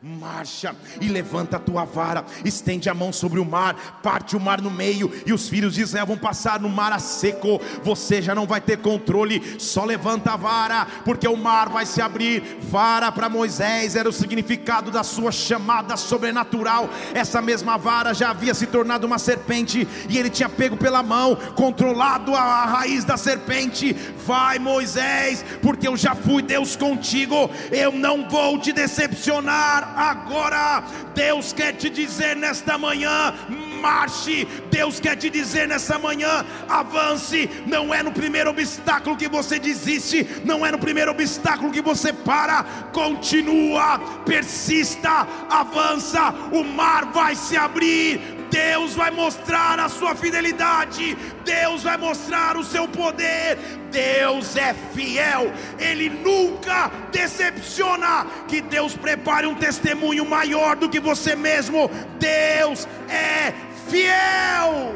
marcha 0.00 0.76
e 1.00 1.08
levanta 1.08 1.56
a 1.56 1.60
tua 1.60 1.84
vara, 1.84 2.24
estende 2.44 2.88
a 2.88 2.94
mão 2.94 3.12
sobre 3.12 3.40
o 3.40 3.44
mar, 3.44 3.98
parte 4.00 4.36
o 4.36 4.40
mar 4.40 4.60
no 4.60 4.70
meio, 4.70 5.10
e 5.26 5.32
os 5.32 5.48
filhos 5.48 5.74
de 5.74 5.82
Israel 5.82 6.06
vão 6.06 6.16
passar 6.16 6.60
no 6.60 6.68
mar 6.68 6.92
a 6.92 7.00
seco. 7.00 7.60
Você 7.82 8.22
já 8.22 8.32
não 8.32 8.46
vai 8.46 8.60
ter 8.60 8.78
controle, 8.78 9.56
só 9.58 9.84
levanta 9.84 10.32
a 10.32 10.36
vara, 10.36 10.86
porque 11.04 11.26
o 11.26 11.36
mar 11.36 11.68
vai 11.68 11.84
se 11.84 12.00
abrir. 12.00 12.58
Vara 12.62 13.10
para 13.10 13.28
Moisés 13.28 13.96
era 13.96 14.08
o 14.08 14.12
significado 14.12 14.92
da 14.92 15.02
sua 15.02 15.32
chamada 15.32 15.96
sobrenatural. 15.96 16.88
Essa 17.12 17.42
mesma 17.42 17.76
vara 17.76 18.14
já 18.14 18.30
havia 18.30 18.54
se 18.54 18.66
tornado 18.66 19.04
uma 19.04 19.18
serpente, 19.18 19.86
e 20.08 20.16
ele 20.16 20.30
tinha 20.30 20.48
pego 20.48 20.76
pela 20.76 21.02
mão, 21.02 21.34
controlado 21.56 22.36
a 22.36 22.64
raiz 22.66 23.02
da 23.02 23.16
serpente. 23.16 23.94
Vai, 24.24 24.60
Moisés, 24.60 25.44
porque 25.60 25.88
eu 25.88 25.96
já 25.96 26.14
fui 26.14 26.40
Deus 26.40 26.76
contigo, 26.76 27.50
eu 27.72 27.90
não 27.90 28.28
vou 28.28 28.60
te 28.60 28.72
decepcionar 28.72 29.88
agora. 29.98 30.84
Deus 31.14 31.52
quer 31.52 31.72
te 31.72 31.90
dizer 31.90 32.36
nesta 32.36 32.78
manhã: 32.78 33.34
marche. 33.82 34.46
Deus 34.70 35.00
quer 35.00 35.16
te 35.16 35.28
dizer 35.28 35.66
nessa 35.66 35.98
manhã: 35.98 36.46
avance. 36.68 37.50
Não 37.66 37.92
é 37.92 38.02
no 38.02 38.12
primeiro 38.12 38.50
obstáculo 38.50 39.16
que 39.16 39.28
você 39.28 39.58
desiste, 39.58 40.26
não 40.44 40.64
é 40.64 40.70
no 40.70 40.78
primeiro 40.78 41.10
obstáculo 41.10 41.72
que 41.72 41.82
você 41.82 42.12
para. 42.12 42.62
Continua, 42.92 43.98
persista, 44.24 45.26
avança. 45.50 46.32
O 46.52 46.62
mar 46.62 47.06
vai 47.06 47.34
se 47.34 47.56
abrir. 47.56 48.37
Deus 48.50 48.94
vai 48.94 49.10
mostrar 49.10 49.78
a 49.78 49.88
sua 49.88 50.14
fidelidade, 50.14 51.14
Deus 51.44 51.82
vai 51.82 51.96
mostrar 51.96 52.56
o 52.56 52.64
seu 52.64 52.88
poder, 52.88 53.56
Deus 53.90 54.56
é 54.56 54.74
fiel, 54.94 55.52
Ele 55.78 56.08
nunca 56.08 56.88
decepciona. 57.12 58.26
Que 58.46 58.60
Deus 58.60 58.96
prepare 58.96 59.46
um 59.46 59.54
testemunho 59.54 60.24
maior 60.24 60.76
do 60.76 60.88
que 60.88 61.00
você 61.00 61.34
mesmo, 61.36 61.90
Deus 62.18 62.86
é 63.08 63.52
fiel. 63.88 64.94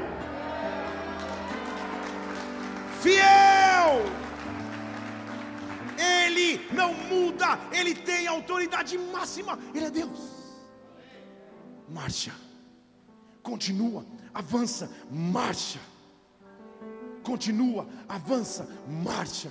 Fiel. 3.01 4.05
Ele 5.99 6.67
não 6.73 6.95
muda, 6.95 7.59
ele 7.73 7.95
tem 7.95 8.27
autoridade 8.27 8.99
máxima, 8.99 9.59
ele 9.75 9.87
é 9.87 9.91
Deus. 9.91 10.21
Marcha 11.89 12.42
continua, 13.43 14.05
avança, 14.33 14.91
marcha. 15.11 15.81
Continua, 17.23 17.87
avança, 18.09 18.69
marcha. 18.89 19.51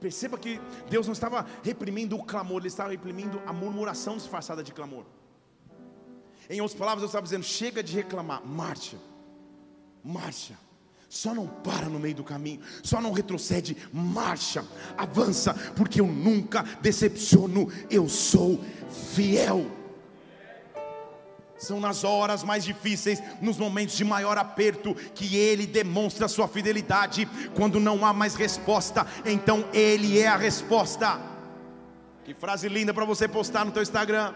Perceba 0.00 0.38
que 0.38 0.60
Deus 0.88 1.06
não 1.06 1.12
estava 1.12 1.46
reprimindo 1.62 2.16
o 2.16 2.24
clamor, 2.24 2.60
Ele 2.60 2.68
estava 2.68 2.90
reprimindo 2.90 3.40
a 3.46 3.52
murmuração 3.52 4.16
disfarçada 4.16 4.62
de 4.62 4.72
clamor. 4.72 5.04
Em 6.48 6.60
outras 6.60 6.78
palavras, 6.78 7.02
Deus 7.02 7.10
estava 7.10 7.24
dizendo: 7.24 7.44
chega 7.44 7.82
de 7.82 7.94
reclamar, 7.94 8.44
marcha, 8.44 8.96
marcha. 10.02 10.58
Só 11.08 11.34
não 11.34 11.46
para 11.46 11.88
no 11.88 11.98
meio 11.98 12.14
do 12.14 12.22
caminho, 12.22 12.60
só 12.84 13.00
não 13.00 13.12
retrocede, 13.12 13.76
marcha, 13.92 14.64
avança, 14.96 15.52
porque 15.74 16.00
eu 16.00 16.06
nunca 16.06 16.62
decepciono, 16.80 17.68
eu 17.90 18.08
sou 18.08 18.64
fiel. 19.12 19.79
São 21.60 21.78
nas 21.78 22.04
horas 22.04 22.42
mais 22.42 22.64
difíceis, 22.64 23.22
nos 23.38 23.58
momentos 23.58 23.94
de 23.94 24.02
maior 24.02 24.38
aperto, 24.38 24.94
que 25.14 25.36
Ele 25.36 25.66
demonstra 25.66 26.26
sua 26.26 26.48
fidelidade. 26.48 27.28
Quando 27.54 27.78
não 27.78 28.04
há 28.04 28.14
mais 28.14 28.34
resposta, 28.34 29.06
então 29.26 29.66
Ele 29.70 30.18
é 30.18 30.26
a 30.26 30.38
resposta. 30.38 31.20
Que 32.24 32.32
frase 32.32 32.66
linda 32.66 32.94
para 32.94 33.04
você 33.04 33.28
postar 33.28 33.66
no 33.66 33.72
teu 33.72 33.82
Instagram. 33.82 34.32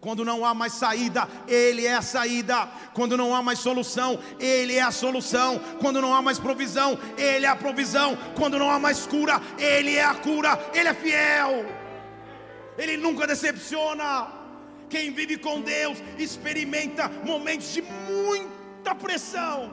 Quando 0.00 0.24
não 0.24 0.44
há 0.44 0.52
mais 0.52 0.72
saída, 0.72 1.28
Ele 1.46 1.86
é 1.86 1.94
a 1.94 2.02
saída. 2.02 2.68
Quando 2.92 3.16
não 3.16 3.32
há 3.32 3.40
mais 3.40 3.60
solução, 3.60 4.18
Ele 4.40 4.74
é 4.74 4.82
a 4.82 4.90
solução. 4.90 5.60
Quando 5.80 6.02
não 6.02 6.12
há 6.12 6.20
mais 6.20 6.38
provisão, 6.40 6.98
Ele 7.16 7.46
é 7.46 7.48
a 7.48 7.54
provisão. 7.54 8.18
Quando 8.34 8.58
não 8.58 8.70
há 8.70 8.78
mais 8.80 9.06
cura, 9.06 9.40
Ele 9.56 9.94
é 9.94 10.04
a 10.04 10.14
cura. 10.16 10.58
Ele 10.74 10.88
é 10.88 10.94
fiel. 10.94 11.64
Ele 12.76 12.96
nunca 12.96 13.24
decepciona. 13.24 14.35
Quem 14.88 15.10
vive 15.10 15.36
com 15.36 15.60
Deus 15.60 15.98
experimenta 16.18 17.08
momentos 17.24 17.72
de 17.72 17.82
muita 17.82 18.94
pressão, 18.94 19.72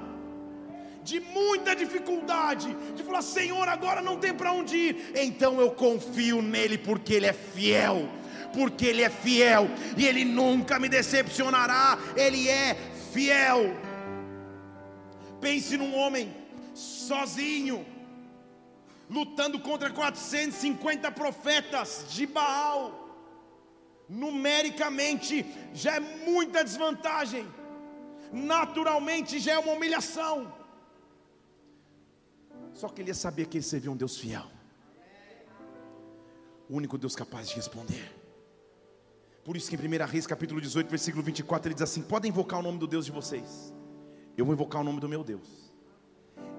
de 1.04 1.20
muita 1.20 1.76
dificuldade, 1.76 2.76
de 2.96 3.04
falar: 3.04 3.22
Senhor, 3.22 3.68
agora 3.68 4.02
não 4.02 4.18
tem 4.18 4.34
para 4.34 4.52
onde 4.52 4.76
ir. 4.76 5.12
Então 5.16 5.60
eu 5.60 5.72
confio 5.72 6.42
nele, 6.42 6.78
porque 6.78 7.14
Ele 7.14 7.28
é 7.28 7.34
fiel. 7.34 8.10
Porque 8.54 8.86
Ele 8.86 9.02
é 9.02 9.10
fiel 9.10 9.68
e 9.98 10.06
Ele 10.06 10.24
nunca 10.26 10.80
me 10.80 10.90
decepcionará. 10.90 11.98
Ele 12.16 12.48
é 12.48 12.76
fiel. 13.12 13.76
Pense 15.40 15.78
num 15.78 15.96
homem 15.96 16.34
sozinho, 16.74 17.86
lutando 19.10 19.60
contra 19.60 19.90
450 19.90 21.12
profetas 21.12 22.06
de 22.10 22.26
Baal 22.26 23.03
numericamente 24.14 25.46
já 25.74 25.96
é 25.96 26.00
muita 26.00 26.64
desvantagem, 26.64 27.46
naturalmente 28.32 29.40
já 29.40 29.54
é 29.54 29.60
uma 29.60 29.74
humilhação. 29.74 30.54
Só 32.74 32.88
que 32.90 33.02
ele 33.02 33.10
ia 33.10 33.16
saber 33.16 33.48
que 33.48 33.58
ele 33.58 33.64
servia 33.64 33.92
um 33.92 33.96
Deus 33.96 34.18
fiel, 34.18 34.46
o 36.70 36.76
único 36.76 36.98
Deus 36.98 37.16
capaz 37.16 37.50
de 37.50 37.56
responder. 37.56 38.12
Por 39.44 39.58
isso 39.58 39.70
que 39.70 39.76
em 39.76 39.80
1 39.80 40.06
Reis 40.06 40.26
capítulo 40.26 40.62
18, 40.62 40.90
versículo 40.90 41.24
24, 41.24 41.68
ele 41.68 41.76
diz 41.76 41.84
assim: 41.84 42.02
podem 42.02 42.30
invocar 42.30 42.60
o 42.60 42.64
nome 42.64 42.78
do 42.78 42.88
Deus 42.88 43.06
de 43.06 43.12
vocês, 43.12 43.74
eu 44.38 44.46
vou 44.46 44.54
invocar 44.54 44.82
o 44.82 44.84
nome 44.84 45.00
do 45.00 45.10
meu 45.10 45.24
Deus. 45.24 45.64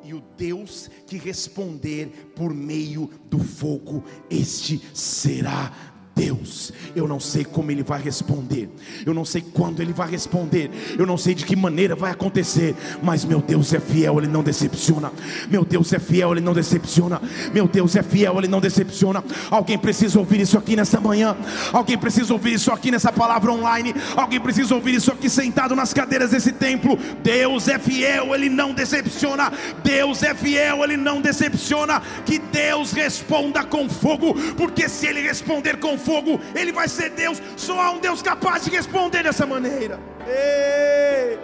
E 0.03 0.13
o 0.13 0.21
Deus 0.21 0.89
que 1.07 1.17
responder 1.17 2.33
por 2.37 2.53
meio 2.53 3.07
do 3.25 3.39
fogo, 3.39 4.05
este 4.29 4.79
será 4.95 5.94
Deus, 6.15 6.73
eu 6.95 7.09
não 7.09 7.19
sei 7.19 7.45
como 7.45 7.71
Ele 7.71 7.83
vai 7.83 8.01
responder, 8.01 8.69
eu 9.05 9.13
não 9.13 9.25
sei 9.25 9.43
quando 9.53 9.81
Ele 9.81 9.93
vai 9.93 10.09
responder, 10.09 10.71
eu 10.97 11.05
não 11.05 11.19
sei 11.19 11.35
de 11.35 11.45
que 11.45 11.57
maneira 11.57 11.97
vai 11.97 12.13
acontecer, 12.13 12.75
mas 13.03 13.25
meu 13.25 13.41
Deus 13.41 13.73
é 13.75 13.81
fiel, 13.81 14.19
Ele 14.19 14.29
não 14.29 14.43
decepciona. 14.43 15.13
Meu 15.51 15.65
Deus 15.65 15.93
é 15.93 15.99
fiel, 15.99 16.33
Ele 16.33 16.41
não 16.41 16.53
decepciona. 16.53 17.21
Meu 17.53 17.67
Deus 17.67 17.97
é 17.97 18.03
fiel, 18.03 18.39
Ele 18.39 18.47
não 18.47 18.61
decepciona. 18.61 19.25
Alguém 19.51 19.77
precisa 19.77 20.19
ouvir 20.19 20.41
isso 20.41 20.57
aqui 20.57 20.77
nessa 20.77 21.01
manhã, 21.01 21.37
alguém 21.73 21.99
precisa 21.99 22.33
ouvir 22.33 22.55
isso 22.55 22.71
aqui 22.71 22.93
nessa 22.93 23.11
palavra 23.13 23.51
online, 23.51 23.93
alguém 24.17 24.39
precisa 24.39 24.75
ouvir 24.75 24.95
isso 24.95 25.11
aqui 25.11 25.29
sentado 25.29 25.75
nas 25.75 25.93
cadeiras 25.93 26.31
desse 26.31 26.53
templo. 26.53 26.97
Deus 27.25 27.67
é 27.67 27.79
fiel, 27.79 28.35
Ele 28.35 28.49
não 28.49 28.73
decepciona. 28.73 29.53
Deus 29.83 30.23
é 30.23 30.33
fiel, 30.33 30.85
Ele 30.85 30.97
não 30.97 31.21
decepciona. 31.21 32.01
Que 32.25 32.39
Deus 32.39 32.93
responda 32.93 33.65
com 33.65 33.89
fogo, 33.89 34.35
porque 34.57 34.89
se 34.89 35.07
Ele 35.07 35.21
responder 35.21 35.79
com 35.79 35.99
fogo, 36.05 36.41
ele 36.55 36.73
vai 36.73 36.89
ser 36.89 37.11
Deus. 37.11 37.39
Só 37.57 37.81
há 37.81 37.91
um 37.91 37.99
Deus 37.99 38.23
capaz 38.23 38.65
de 38.65 38.71
responder 38.71 39.23
dessa 39.23 39.47
maneira. 39.47 39.99
Ei! 40.27 41.39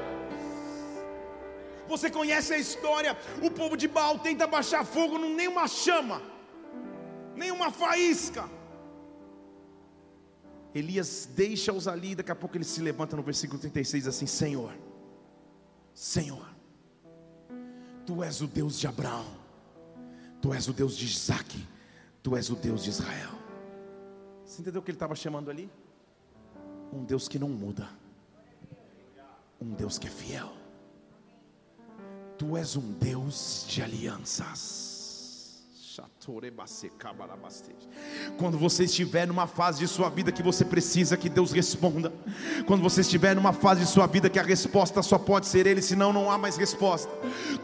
Você 1.91 2.09
conhece 2.09 2.55
a 2.55 2.59
história? 2.59 3.19
O 3.43 3.51
povo 3.51 3.77
de 3.77 3.89
Baal 3.89 4.19
tenta 4.19 4.47
baixar 4.47 4.85
fogo, 4.85 5.19
não 5.19 5.35
nem 5.35 5.49
uma 5.49 5.67
chama, 5.67 6.23
nem 7.35 7.51
uma 7.51 7.73
faísca. 7.73 8.49
Elias 10.73 11.29
deixa-os 11.35 11.89
ali, 11.89 12.15
daqui 12.15 12.31
a 12.31 12.37
pouco 12.37 12.57
ele 12.57 12.65
se 12.65 12.81
levanta 12.81 13.17
no 13.17 13.25
versículo 13.25 13.59
36 13.59 14.07
assim: 14.07 14.27
Senhor, 14.27 14.73
Senhor, 15.93 16.47
Tu 18.07 18.23
és 18.23 18.41
o 18.41 18.47
Deus 18.47 18.79
de 18.79 18.87
Abraão, 18.87 19.27
Tu 20.41 20.55
és 20.55 20.69
o 20.69 20.73
Deus 20.73 20.97
de 20.97 21.07
Isaac, 21.07 21.67
Tu 22.23 22.37
és 22.37 22.51
o 22.51 22.55
Deus 22.55 22.85
de 22.85 22.91
Israel. 22.91 23.40
Você 24.51 24.63
entendeu 24.63 24.81
o 24.81 24.85
que 24.85 24.91
ele 24.91 24.97
estava 24.97 25.15
chamando 25.15 25.49
ali? 25.49 25.71
Um 26.93 27.05
Deus 27.05 27.29
que 27.29 27.39
não 27.39 27.49
muda, 27.49 27.89
um 29.61 29.71
Deus 29.71 29.97
que 29.97 30.09
é 30.09 30.11
fiel. 30.11 30.53
Tu 32.37 32.57
és 32.57 32.75
um 32.75 32.93
Deus 32.95 33.65
de 33.69 33.81
alianças. 33.81 35.63
Quando 38.37 38.59
você 38.59 38.85
estiver 38.85 39.27
numa 39.27 39.47
fase 39.47 39.79
de 39.79 39.89
sua 39.89 40.11
vida 40.11 40.31
que 40.31 40.43
você 40.43 40.67
precisa 40.67 41.17
que 41.17 41.31
Deus 41.31 41.51
responda, 41.51 42.13
quando 42.67 42.83
você 42.83 43.01
estiver 43.01 43.35
numa 43.35 43.55
fase 43.55 43.81
de 43.81 43.87
sua 43.87 44.07
vida 44.07 44.29
que 44.29 44.39
a 44.39 44.43
resposta 44.43 45.03
só 45.03 45.17
pode 45.17 45.47
ser 45.47 45.67
Ele, 45.67 45.81
senão 45.81 46.13
não 46.13 46.31
há 46.31 46.37
mais 46.37 46.59
resposta. 46.59 47.11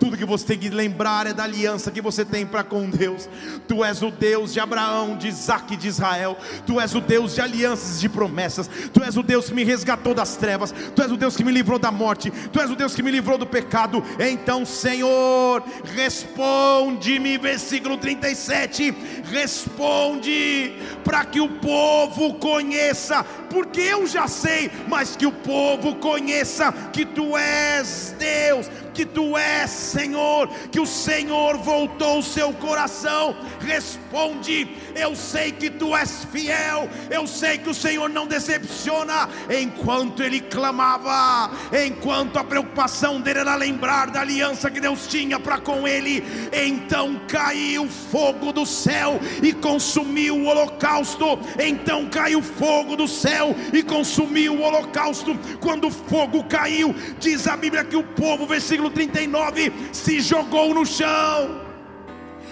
Tudo 0.00 0.16
que 0.16 0.24
você 0.24 0.46
tem 0.46 0.58
que 0.58 0.70
lembrar 0.70 1.26
é 1.26 1.34
da 1.34 1.44
aliança 1.44 1.90
que 1.90 2.00
você 2.00 2.24
tem 2.24 2.46
para 2.46 2.64
com 2.64 2.88
Deus. 2.88 3.28
Tu 3.68 3.84
és 3.84 4.02
o 4.02 4.10
Deus 4.10 4.54
de 4.54 4.60
Abraão, 4.60 5.18
de 5.18 5.28
Isaac 5.28 5.74
e 5.74 5.76
de 5.76 5.88
Israel. 5.88 6.38
Tu 6.66 6.80
és 6.80 6.94
o 6.94 7.00
Deus 7.02 7.34
de 7.34 7.42
alianças 7.42 7.98
e 7.98 8.00
de 8.00 8.08
promessas. 8.08 8.70
Tu 8.90 9.02
és 9.02 9.18
o 9.18 9.22
Deus 9.22 9.50
que 9.50 9.54
me 9.54 9.64
resgatou 9.64 10.14
das 10.14 10.34
trevas. 10.36 10.72
Tu 10.94 11.02
és 11.02 11.12
o 11.12 11.16
Deus 11.18 11.36
que 11.36 11.44
me 11.44 11.52
livrou 11.52 11.78
da 11.78 11.92
morte. 11.92 12.30
Tu 12.30 12.58
és 12.58 12.70
o 12.70 12.76
Deus 12.76 12.94
que 12.94 13.02
me 13.02 13.10
livrou 13.10 13.36
do 13.36 13.46
pecado. 13.46 14.02
Então, 14.18 14.64
Senhor, 14.64 15.62
responde-me, 15.94 17.36
versículo 17.36 17.98
37 18.46 18.94
responde 19.30 20.76
para 21.02 21.24
que 21.24 21.40
o 21.40 21.48
povo 21.48 22.34
conheça, 22.34 23.24
porque 23.50 23.80
eu 23.80 24.06
já 24.06 24.28
sei, 24.28 24.70
mas 24.88 25.16
que 25.16 25.26
o 25.26 25.32
povo 25.32 25.96
conheça 25.96 26.72
que 26.92 27.04
tu 27.04 27.36
és 27.36 28.14
Deus, 28.18 28.70
que 28.96 29.04
tu 29.04 29.36
és 29.36 29.70
Senhor, 29.70 30.48
que 30.72 30.80
o 30.80 30.86
Senhor 30.86 31.58
voltou 31.58 32.20
o 32.20 32.22
seu 32.22 32.50
coração. 32.54 33.36
Responde: 33.60 34.74
Eu 34.94 35.14
sei 35.14 35.52
que 35.52 35.68
tu 35.68 35.94
és 35.94 36.24
fiel, 36.32 36.88
eu 37.10 37.26
sei 37.26 37.58
que 37.58 37.68
o 37.68 37.74
Senhor 37.74 38.08
não 38.08 38.26
decepciona. 38.26 39.28
Enquanto 39.50 40.22
ele 40.22 40.40
clamava, 40.40 41.50
enquanto 41.86 42.38
a 42.38 42.44
preocupação 42.44 43.20
dele 43.20 43.40
era 43.40 43.54
lembrar 43.54 44.10
da 44.10 44.22
aliança 44.22 44.70
que 44.70 44.80
Deus 44.80 45.06
tinha 45.06 45.38
para 45.38 45.60
com 45.60 45.86
ele, 45.86 46.24
então 46.50 47.20
caiu 47.28 47.86
fogo 47.88 48.50
do 48.50 48.64
céu 48.64 49.20
e 49.42 49.52
consumiu 49.52 50.36
o 50.36 50.46
holocausto. 50.46 51.38
Então 51.62 52.08
caiu 52.08 52.40
fogo 52.40 52.96
do 52.96 53.06
céu 53.06 53.54
e 53.74 53.82
consumiu 53.82 54.54
o 54.54 54.62
holocausto. 54.62 55.38
Quando 55.60 55.88
o 55.88 55.90
fogo 55.90 56.44
caiu, 56.44 56.94
diz 57.20 57.46
a 57.46 57.58
Bíblia 57.58 57.84
que 57.84 57.96
o 57.96 58.02
povo, 58.02 58.46
versículo 58.46 58.85
versículo 58.86 58.90
39, 58.90 59.72
se 59.92 60.20
jogou 60.20 60.74
no 60.74 60.84
chão. 60.84 61.66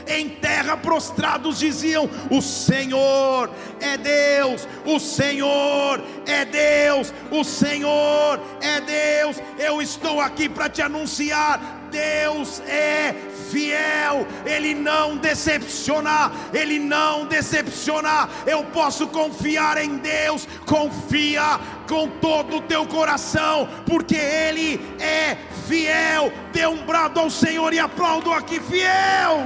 Em 0.07 0.29
terra 0.29 0.77
prostrados 0.77 1.59
diziam: 1.59 2.09
O 2.31 2.42
Senhor 2.42 3.51
é 3.81 3.97
Deus, 3.97 4.68
o 4.85 4.99
Senhor 4.99 6.03
é 6.27 6.44
Deus, 6.44 7.12
o 7.31 7.42
Senhor 7.42 8.40
é 8.61 8.81
Deus. 8.81 9.40
Eu 9.59 9.81
estou 9.81 10.20
aqui 10.20 10.47
para 10.49 10.68
te 10.68 10.83
anunciar: 10.83 11.84
Deus 11.94 12.61
é 12.66 13.14
fiel, 13.50 14.26
Ele 14.44 14.74
não 14.74 15.16
decepciona, 15.16 16.33
Ele 16.52 16.80
não 16.80 17.24
decepciona. 17.26 18.28
Eu 18.44 18.64
posso 18.64 19.07
confiar 19.07 19.78
em 19.78 19.98
Deus, 19.98 20.48
confia 20.66 21.61
com 21.88 22.09
todo 22.09 22.57
o 22.57 22.62
teu 22.62 22.85
coração, 22.87 23.68
porque 23.87 24.16
Ele 24.16 24.80
é 24.98 25.37
fiel. 25.68 26.33
Dê 26.52 26.66
um 26.66 26.85
brado 26.85 27.20
ao 27.20 27.30
Senhor 27.30 27.72
e 27.72 27.78
aplaudo 27.78 28.33
aqui, 28.33 28.59
fiel, 28.59 29.44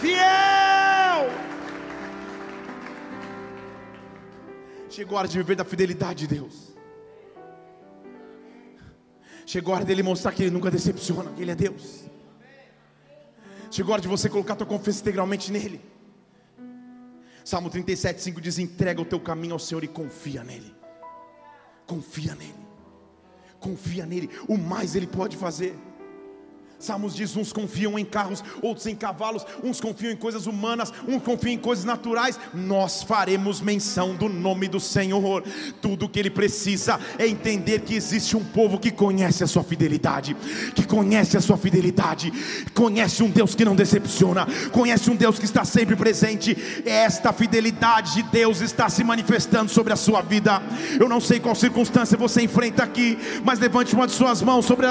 fiel. 0.00 1.30
Chegou 4.90 5.16
a 5.16 5.20
hora 5.20 5.28
de 5.28 5.38
viver 5.38 5.54
da 5.54 5.64
fidelidade 5.64 6.26
de 6.26 6.34
Deus. 6.34 6.71
Chegou 9.46 9.72
a 9.74 9.78
hora 9.78 9.84
dele 9.84 10.02
mostrar 10.02 10.32
que 10.32 10.42
ele 10.42 10.50
nunca 10.50 10.70
decepciona, 10.70 11.30
que 11.32 11.42
ele 11.42 11.50
é 11.50 11.54
Deus. 11.54 12.04
Chegou 13.70 13.92
a 13.92 13.94
hora 13.94 14.02
de 14.02 14.08
você 14.08 14.28
colocar 14.28 14.54
tua 14.54 14.66
confiança 14.66 15.00
integralmente 15.00 15.50
nele. 15.50 15.80
Salmo 17.44 17.70
37, 17.70 18.20
5 18.20 18.40
diz: 18.40 18.58
entrega 18.58 19.00
o 19.00 19.04
teu 19.04 19.18
caminho 19.18 19.54
ao 19.54 19.58
Senhor 19.58 19.82
e 19.82 19.88
confia 19.88 20.44
nele. 20.44 20.74
Confia 21.86 22.34
nele. 22.34 22.54
Confia 23.58 24.06
nele. 24.06 24.30
O 24.48 24.56
mais 24.56 24.94
ele 24.94 25.06
pode 25.06 25.36
fazer. 25.36 25.76
Salmos 26.82 27.14
diz: 27.14 27.36
uns 27.36 27.52
confiam 27.52 27.96
em 27.96 28.04
carros, 28.04 28.42
outros 28.60 28.86
em 28.86 28.96
cavalos, 28.96 29.46
uns 29.62 29.80
confiam 29.80 30.10
em 30.10 30.16
coisas 30.16 30.46
humanas, 30.46 30.92
uns 31.06 31.22
confiam 31.22 31.52
em 31.52 31.58
coisas 31.58 31.84
naturais. 31.84 32.40
Nós 32.52 33.04
faremos 33.04 33.60
menção 33.60 34.16
do 34.16 34.28
nome 34.28 34.66
do 34.66 34.80
Senhor. 34.80 35.44
Tudo 35.80 36.08
que 36.08 36.18
ele 36.18 36.30
precisa 36.30 36.98
é 37.20 37.28
entender 37.28 37.82
que 37.82 37.94
existe 37.94 38.36
um 38.36 38.42
povo 38.42 38.80
que 38.80 38.90
conhece 38.90 39.44
a 39.44 39.46
sua 39.46 39.62
fidelidade, 39.62 40.36
que 40.74 40.84
conhece 40.84 41.36
a 41.36 41.40
sua 41.40 41.56
fidelidade, 41.56 42.32
conhece 42.74 43.22
um 43.22 43.30
Deus 43.30 43.54
que 43.54 43.64
não 43.64 43.76
decepciona, 43.76 44.44
conhece 44.72 45.08
um 45.08 45.14
Deus 45.14 45.38
que 45.38 45.44
está 45.44 45.64
sempre 45.64 45.94
presente. 45.94 46.56
Esta 46.84 47.32
fidelidade 47.32 48.14
de 48.14 48.22
Deus 48.24 48.60
está 48.60 48.88
se 48.88 49.04
manifestando 49.04 49.70
sobre 49.70 49.92
a 49.92 49.96
sua 49.96 50.20
vida. 50.20 50.60
Eu 50.98 51.08
não 51.08 51.20
sei 51.20 51.38
qual 51.38 51.54
circunstância 51.54 52.18
você 52.18 52.42
enfrenta 52.42 52.82
aqui, 52.82 53.16
mas 53.44 53.60
levante 53.60 53.94
uma 53.94 54.08
de 54.08 54.12
suas 54.12 54.42
mãos 54.42 54.64
sobre, 54.64 54.88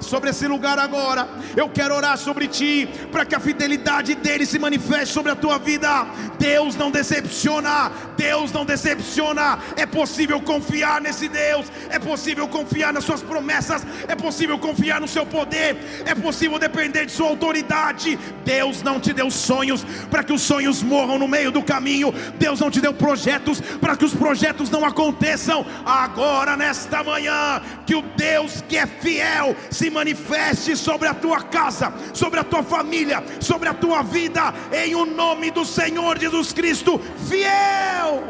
sobre 0.00 0.30
esse 0.30 0.48
lugar 0.48 0.76
agora 0.76 1.19
agora. 1.20 1.28
Eu 1.56 1.68
quero 1.68 1.94
orar 1.94 2.16
sobre 2.16 2.46
ti, 2.48 2.88
para 3.10 3.24
que 3.24 3.34
a 3.34 3.40
fidelidade 3.40 4.14
dele 4.14 4.46
se 4.46 4.58
manifeste 4.58 5.12
sobre 5.12 5.32
a 5.32 5.36
tua 5.36 5.58
vida. 5.58 6.06
Deus 6.38 6.76
não 6.76 6.90
decepciona, 6.90 7.90
Deus 8.16 8.52
não 8.52 8.64
decepciona. 8.64 9.58
É 9.76 9.84
possível 9.86 10.40
confiar 10.40 11.00
nesse 11.00 11.28
Deus, 11.28 11.66
é 11.90 11.98
possível 11.98 12.48
confiar 12.48 12.92
nas 12.92 13.04
suas 13.04 13.22
promessas, 13.22 13.86
é 14.06 14.14
possível 14.14 14.58
confiar 14.58 15.00
no 15.00 15.08
seu 15.08 15.26
poder, 15.26 15.76
é 16.04 16.14
possível 16.14 16.58
depender 16.58 17.06
de 17.06 17.12
sua 17.12 17.28
autoridade. 17.28 18.18
Deus 18.44 18.82
não 18.82 19.00
te 19.00 19.12
deu 19.12 19.30
sonhos 19.30 19.84
para 20.10 20.22
que 20.22 20.32
os 20.32 20.42
sonhos 20.42 20.82
morram 20.82 21.18
no 21.18 21.28
meio 21.28 21.50
do 21.50 21.62
caminho. 21.62 22.12
Deus 22.38 22.60
não 22.60 22.70
te 22.70 22.80
deu 22.80 22.94
projetos 22.94 23.60
para 23.80 23.96
que 23.96 24.04
os 24.04 24.14
projetos 24.14 24.70
não 24.70 24.84
aconteçam. 24.84 25.66
Agora, 25.84 26.56
nesta 26.56 27.02
manhã, 27.02 27.60
que 27.86 27.94
o 27.94 28.02
Deus 28.02 28.62
que 28.68 28.76
é 28.76 28.86
fiel 28.86 29.56
se 29.70 29.90
manifeste 29.90 30.76
sobre 30.76 31.08
a 31.08 31.09
tua 31.14 31.42
casa, 31.42 31.92
sobre 32.14 32.40
a 32.40 32.44
tua 32.44 32.62
família, 32.62 33.22
sobre 33.40 33.68
a 33.68 33.74
tua 33.74 34.02
vida, 34.02 34.52
em 34.72 34.94
o 34.94 35.04
nome 35.04 35.50
do 35.50 35.64
Senhor 35.64 36.18
Jesus 36.18 36.52
Cristo, 36.52 36.98
fiel. 37.28 38.22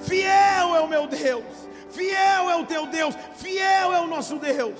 Fiel 0.00 0.76
é 0.76 0.80
o 0.80 0.88
meu 0.88 1.06
Deus, 1.06 1.44
fiel 1.90 2.50
é 2.50 2.56
o 2.56 2.66
teu 2.66 2.86
Deus, 2.86 3.14
fiel 3.36 3.92
é 3.92 4.00
o 4.00 4.06
nosso 4.06 4.36
Deus. 4.38 4.78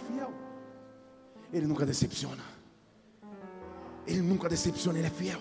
Fiel. 0.00 0.32
Ele 1.52 1.66
nunca 1.66 1.86
decepciona. 1.86 2.42
Ele 4.06 4.20
nunca 4.20 4.48
decepciona, 4.48 4.98
ele 4.98 5.06
é 5.06 5.10
fiel. 5.10 5.40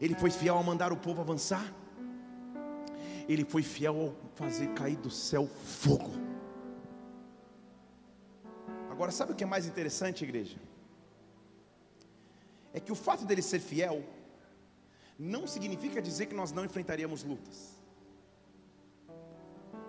Ele 0.00 0.14
foi 0.14 0.30
fiel 0.30 0.56
ao 0.56 0.62
mandar 0.64 0.92
o 0.92 0.96
povo 0.96 1.20
avançar. 1.20 1.64
Ele 3.28 3.44
foi 3.44 3.62
fiel 3.62 3.98
ao 3.98 4.14
fazer 4.34 4.68
cair 4.68 4.96
do 4.96 5.10
céu 5.10 5.48
fogo. 5.64 6.12
Agora, 8.92 9.10
sabe 9.10 9.32
o 9.32 9.34
que 9.34 9.42
é 9.42 9.46
mais 9.46 9.66
interessante, 9.66 10.22
igreja? 10.22 10.58
É 12.74 12.78
que 12.78 12.92
o 12.92 12.94
fato 12.94 13.24
dele 13.24 13.40
ser 13.40 13.58
fiel 13.58 14.04
não 15.18 15.46
significa 15.46 16.02
dizer 16.08 16.26
que 16.26 16.34
nós 16.34 16.52
não 16.52 16.62
enfrentaríamos 16.62 17.24
lutas. 17.24 17.58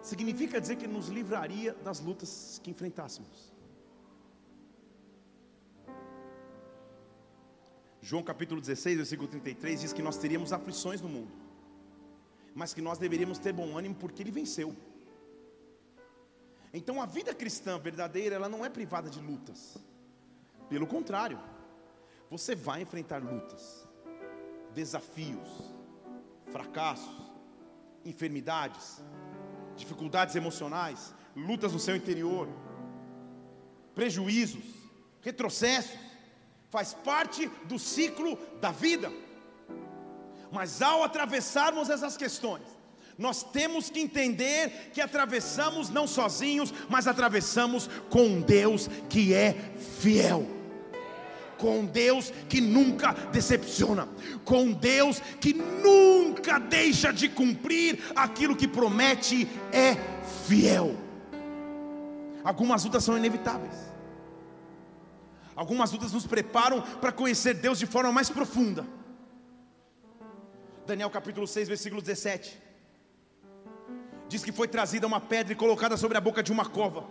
Significa 0.01 0.61
dizer 0.61 0.77
que 0.77 0.87
nos 0.87 1.09
livraria 1.09 1.73
das 1.87 1.99
lutas 1.99 2.61
que 2.63 2.71
enfrentássemos. 2.71 3.51
João 8.01 8.23
capítulo 8.23 8.61
16, 8.61 8.97
versículo 8.97 9.27
33 9.27 9.81
diz 9.81 9.91
que 9.91 10.01
nós 10.01 10.17
teríamos 10.17 10.53
aflições 10.53 11.01
no 11.01 11.09
mundo, 11.09 11.31
mas 12.55 12.73
que 12.73 12.81
nós 12.81 12.97
deveríamos 12.97 13.37
ter 13.37 13.51
bom 13.51 13.77
ânimo 13.77 13.95
porque 13.95 14.23
ele 14.23 14.31
venceu. 14.31 14.73
Então 16.73 16.99
a 17.01 17.05
vida 17.05 17.33
cristã 17.35 17.77
verdadeira, 17.77 18.35
ela 18.35 18.49
não 18.49 18.65
é 18.65 18.69
privada 18.69 19.09
de 19.09 19.19
lutas. 19.19 19.77
Pelo 20.67 20.87
contrário, 20.87 21.39
você 22.29 22.55
vai 22.55 22.81
enfrentar 22.81 23.21
lutas, 23.21 23.87
desafios, 24.73 25.49
fracassos, 26.47 27.31
enfermidades, 28.03 29.03
dificuldades 29.75 30.35
emocionais, 30.35 31.13
lutas 31.35 31.73
no 31.73 31.79
seu 31.79 31.95
interior, 31.95 32.49
prejuízos, 33.93 34.63
retrocessos, 35.21 35.97
faz 36.71 36.93
parte 36.93 37.47
do 37.65 37.77
ciclo 37.77 38.35
da 38.59 38.71
vida. 38.71 39.11
Mas 40.51 40.81
ao 40.81 41.03
atravessarmos 41.03 41.89
essas 41.89 42.17
questões, 42.17 42.63
nós 43.17 43.43
temos 43.43 43.89
que 43.89 43.99
entender 43.99 44.89
que 44.93 45.01
atravessamos 45.01 45.89
não 45.89 46.07
sozinhos, 46.07 46.73
mas 46.89 47.07
atravessamos 47.07 47.89
com 48.09 48.25
um 48.25 48.41
Deus 48.41 48.89
que 49.09 49.33
é 49.33 49.55
fiel. 49.99 50.47
Com 51.57 51.81
um 51.81 51.85
Deus 51.85 52.31
que 52.49 52.59
nunca 52.59 53.13
decepciona, 53.31 54.09
com 54.43 54.63
um 54.63 54.73
Deus 54.73 55.21
que 55.39 55.53
nunca 55.53 56.59
deixa 56.59 57.13
de 57.13 57.29
cumprir 57.29 57.99
aquilo 58.15 58.55
que 58.55 58.67
promete, 58.67 59.47
é 59.71 59.95
fiel. 60.47 60.97
Algumas 62.43 62.83
lutas 62.83 63.03
são 63.03 63.17
inevitáveis, 63.17 63.73
algumas 65.55 65.89
lutas 65.91 66.11
nos 66.11 66.27
preparam 66.27 66.81
para 66.81 67.13
conhecer 67.13 67.53
Deus 67.53 67.79
de 67.79 67.85
forma 67.85 68.11
mais 68.11 68.29
profunda. 68.29 68.85
Daniel 70.85 71.09
capítulo 71.09 71.47
6, 71.47 71.69
versículo 71.69 72.01
17 72.01 72.72
diz 74.33 74.43
que 74.43 74.51
foi 74.51 74.67
trazida 74.67 75.05
uma 75.05 75.21
pedra 75.21 75.53
e 75.53 75.55
colocada 75.63 75.95
sobre 75.95 76.17
a 76.17 76.21
boca 76.27 76.41
de 76.41 76.51
uma 76.51 76.65
cova. 76.65 77.01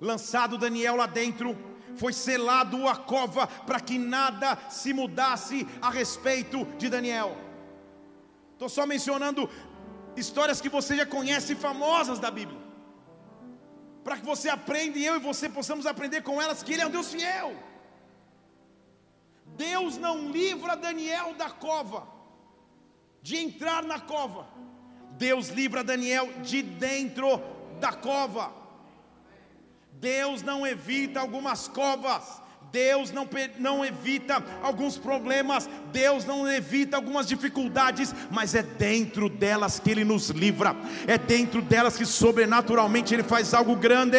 Lançado 0.00 0.58
Daniel 0.58 0.96
lá 0.96 1.06
dentro, 1.06 1.56
foi 1.96 2.12
selado 2.12 2.88
a 2.88 2.96
cova 2.96 3.46
para 3.46 3.78
que 3.78 3.96
nada 3.96 4.58
se 4.68 4.92
mudasse 4.92 5.66
a 5.80 5.90
respeito 5.90 6.64
de 6.76 6.88
Daniel. 6.88 7.36
Estou 8.54 8.68
só 8.68 8.84
mencionando 8.84 9.48
histórias 10.16 10.60
que 10.60 10.68
você 10.68 10.96
já 10.96 11.06
conhece 11.06 11.54
famosas 11.54 12.18
da 12.18 12.32
Bíblia. 12.32 12.60
Para 14.02 14.16
que 14.16 14.26
você 14.26 14.48
aprenda 14.48 14.98
e 14.98 15.06
eu 15.06 15.14
e 15.16 15.26
você 15.30 15.48
possamos 15.48 15.86
aprender 15.86 16.22
com 16.22 16.42
elas 16.42 16.64
que 16.64 16.72
Ele 16.72 16.82
é 16.82 16.86
um 16.86 16.96
Deus 16.98 17.12
fiel. 17.12 17.54
Deus 19.56 19.96
não 19.98 20.16
livra 20.32 20.76
Daniel 20.76 21.32
da 21.34 21.48
cova, 21.48 22.08
de 23.22 23.36
entrar 23.36 23.84
na 23.84 24.00
cova. 24.00 24.48
Deus 25.18 25.48
livra 25.48 25.84
Daniel 25.84 26.28
de 26.42 26.62
dentro 26.62 27.40
da 27.80 27.92
cova. 27.92 28.52
Deus 29.92 30.42
não 30.42 30.66
evita 30.66 31.20
algumas 31.20 31.68
covas. 31.68 32.42
Deus 32.74 33.12
não, 33.12 33.28
não 33.60 33.84
evita 33.84 34.42
alguns 34.60 34.98
problemas, 34.98 35.70
Deus 35.92 36.24
não 36.24 36.50
evita 36.50 36.96
algumas 36.96 37.28
dificuldades, 37.28 38.12
mas 38.32 38.52
é 38.52 38.64
dentro 38.64 39.28
delas 39.28 39.78
que 39.78 39.92
Ele 39.92 40.02
nos 40.04 40.30
livra, 40.30 40.74
é 41.06 41.16
dentro 41.16 41.62
delas 41.62 41.96
que 41.96 42.04
sobrenaturalmente 42.04 43.14
Ele 43.14 43.22
faz 43.22 43.54
algo 43.54 43.76
grande. 43.76 44.18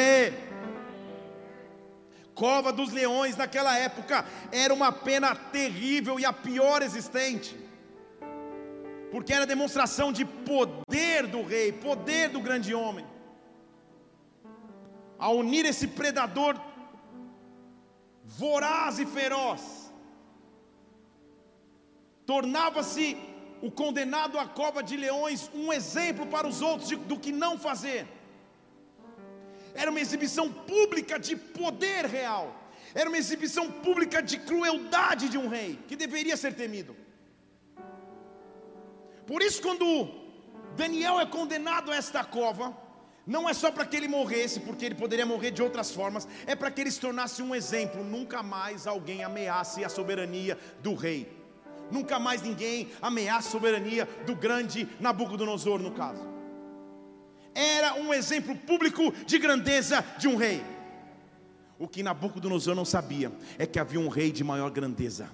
Cova 2.34 2.72
dos 2.72 2.94
leões 2.94 3.36
naquela 3.36 3.78
época 3.78 4.26
era 4.54 4.74
uma 4.74 4.90
pena 4.90 5.36
terrível 5.36 6.18
e 6.18 6.26
a 6.26 6.32
pior 6.32 6.82
existente, 6.82 7.58
porque 9.16 9.32
era 9.32 9.46
demonstração 9.46 10.12
de 10.12 10.26
poder 10.26 11.26
do 11.26 11.42
rei, 11.42 11.72
poder 11.72 12.28
do 12.28 12.42
grande 12.42 12.76
homem. 12.76 13.06
A 15.18 15.30
unir 15.30 15.66
esse 15.66 15.88
predador 15.88 16.54
voraz 18.26 19.00
e 19.00 19.06
feroz, 19.06 19.90
tornava-se 22.26 23.16
o 23.62 23.72
condenado 23.72 24.38
à 24.38 24.46
cova 24.46 24.84
de 24.84 24.98
leões 24.98 25.50
um 25.54 25.72
exemplo 25.72 26.28
para 26.28 26.46
os 26.46 26.62
outros 26.62 26.90
de, 26.90 26.98
do 26.98 27.18
que 27.18 27.32
não 27.32 27.58
fazer. 27.58 28.06
Era 29.74 29.92
uma 29.92 30.02
exibição 30.02 30.52
pública 30.52 31.18
de 31.18 31.38
poder 31.38 32.04
real, 32.04 32.54
era 32.94 33.10
uma 33.10 33.18
exibição 33.18 33.72
pública 33.72 34.22
de 34.22 34.40
crueldade 34.40 35.30
de 35.30 35.38
um 35.38 35.48
rei, 35.48 35.80
que 35.88 35.96
deveria 35.96 36.36
ser 36.36 36.54
temido. 36.54 37.05
Por 39.26 39.42
isso, 39.42 39.62
quando 39.62 40.10
Daniel 40.76 41.20
é 41.20 41.26
condenado 41.26 41.92
a 41.92 41.96
esta 41.96 42.24
cova, 42.24 42.76
não 43.26 43.50
é 43.50 43.54
só 43.54 43.72
para 43.72 43.86
que 43.86 43.96
ele 43.96 44.08
morresse, 44.08 44.60
porque 44.60 44.86
ele 44.86 44.96
poderia 44.96 45.26
morrer 45.26 45.52
de 45.52 45.64
outras 45.64 45.92
formas, 45.92 46.28
é 46.46 46.56
para 46.56 46.70
que 46.70 46.82
ele 46.82 46.92
se 46.92 47.00
tornasse 47.00 47.42
um 47.42 47.56
exemplo. 47.56 48.04
Nunca 48.04 48.44
mais 48.44 48.86
alguém 48.86 49.24
ameace 49.24 49.84
a 49.84 49.90
soberania 49.90 50.58
do 50.84 50.94
rei. 50.94 51.28
Nunca 51.92 52.20
mais 52.20 52.42
ninguém 52.42 52.92
ameace 53.02 53.48
a 53.48 53.52
soberania 53.52 54.08
do 54.26 54.36
grande 54.36 54.88
Nabucodonosor, 55.00 55.80
no 55.80 55.92
caso. 55.92 56.24
Era 57.54 57.96
um 57.96 58.14
exemplo 58.14 58.56
público 58.56 59.12
de 59.26 59.40
grandeza 59.40 60.06
de 60.20 60.28
um 60.28 60.36
rei. 60.36 60.64
O 61.80 61.88
que 61.88 62.04
Nabucodonosor 62.04 62.76
não 62.76 62.86
sabia 62.86 63.32
é 63.58 63.66
que 63.66 63.80
havia 63.80 64.00
um 64.00 64.08
rei 64.08 64.32
de 64.32 64.44
maior 64.44 64.70
grandeza 64.70 65.30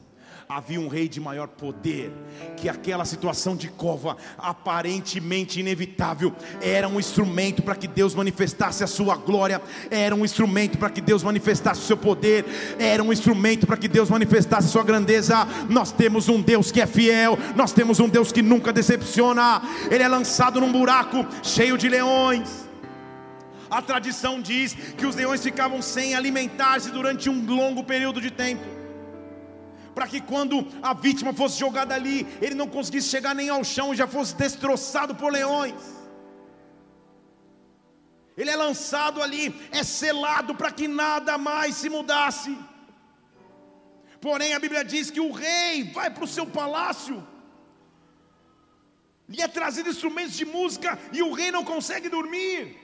havia 0.55 0.79
um 0.79 0.89
rei 0.89 1.07
de 1.07 1.19
maior 1.19 1.47
poder, 1.47 2.11
que 2.57 2.67
aquela 2.67 3.05
situação 3.05 3.55
de 3.55 3.69
cova, 3.69 4.17
aparentemente 4.37 5.59
inevitável, 5.59 6.33
era 6.61 6.89
um 6.89 6.99
instrumento 6.99 7.61
para 7.61 7.73
que 7.75 7.87
Deus 7.87 8.13
manifestasse 8.13 8.83
a 8.83 8.87
sua 8.87 9.15
glória, 9.15 9.61
era 9.89 10.13
um 10.13 10.25
instrumento 10.25 10.77
para 10.77 10.89
que 10.89 10.99
Deus 10.99 11.23
manifestasse 11.23 11.81
o 11.81 11.85
seu 11.85 11.95
poder, 11.95 12.45
era 12.77 13.01
um 13.01 13.13
instrumento 13.13 13.65
para 13.65 13.77
que 13.77 13.87
Deus 13.87 14.09
manifestasse 14.09 14.67
a 14.67 14.71
sua 14.71 14.83
grandeza. 14.83 15.47
Nós 15.69 15.91
temos 15.91 16.27
um 16.27 16.41
Deus 16.41 16.69
que 16.69 16.81
é 16.81 16.85
fiel, 16.85 17.37
nós 17.55 17.71
temos 17.71 17.99
um 17.99 18.09
Deus 18.09 18.31
que 18.31 18.41
nunca 18.41 18.73
decepciona, 18.73 19.61
ele 19.89 20.03
é 20.03 20.07
lançado 20.07 20.59
num 20.59 20.71
buraco 20.71 21.25
cheio 21.41 21.77
de 21.77 21.87
leões. 21.87 22.69
A 23.69 23.81
tradição 23.81 24.41
diz 24.41 24.73
que 24.73 25.05
os 25.05 25.15
leões 25.15 25.41
ficavam 25.41 25.81
sem 25.81 26.13
alimentar-se 26.13 26.91
durante 26.91 27.29
um 27.29 27.45
longo 27.45 27.85
período 27.85 28.19
de 28.19 28.29
tempo 28.29 28.81
para 29.93 30.08
que 30.08 30.21
quando 30.21 30.67
a 30.82 30.93
vítima 30.93 31.34
fosse 31.34 31.60
jogada 31.60 31.93
ali, 31.93 32.27
ele 32.41 32.56
não 32.56 32.67
conseguisse 32.67 33.10
chegar 33.10 33.36
nem 33.36 33.49
ao 33.49 33.63
chão 33.63 33.93
e 33.93 33.97
já 33.97 34.08
fosse 34.08 34.36
destroçado 34.36 35.15
por 35.15 35.32
leões. 35.32 35.82
Ele 38.38 38.49
é 38.49 38.56
lançado 38.56 39.21
ali, 39.21 39.54
é 39.71 39.84
selado 39.84 40.56
para 40.56 40.71
que 40.71 40.88
nada 40.88 41.38
mais 41.38 41.75
se 41.75 41.89
mudasse. 41.89 42.58
Porém, 44.19 44.54
a 44.54 44.60
Bíblia 44.60 44.84
diz 44.84 45.12
que 45.12 45.19
o 45.19 45.32
rei 45.32 45.84
vai 45.84 46.10
para 46.10 46.23
o 46.23 46.27
seu 46.27 46.45
palácio, 46.45 47.27
lhe 49.27 49.41
é 49.41 49.47
trazido 49.47 49.89
instrumentos 49.89 50.36
de 50.36 50.45
música 50.45 50.97
e 51.12 51.21
o 51.21 51.34
rei 51.34 51.51
não 51.51 51.63
consegue 51.63 52.08
dormir. 52.10 52.77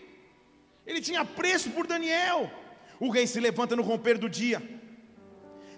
Ele 0.85 1.01
tinha 1.01 1.23
preço 1.25 1.69
por 1.71 1.85
Daniel. 1.85 2.49
O 2.99 3.09
rei 3.09 3.27
se 3.27 3.39
levanta 3.39 3.75
no 3.75 3.83
romper 3.83 4.17
do 4.17 4.29
dia 4.29 4.76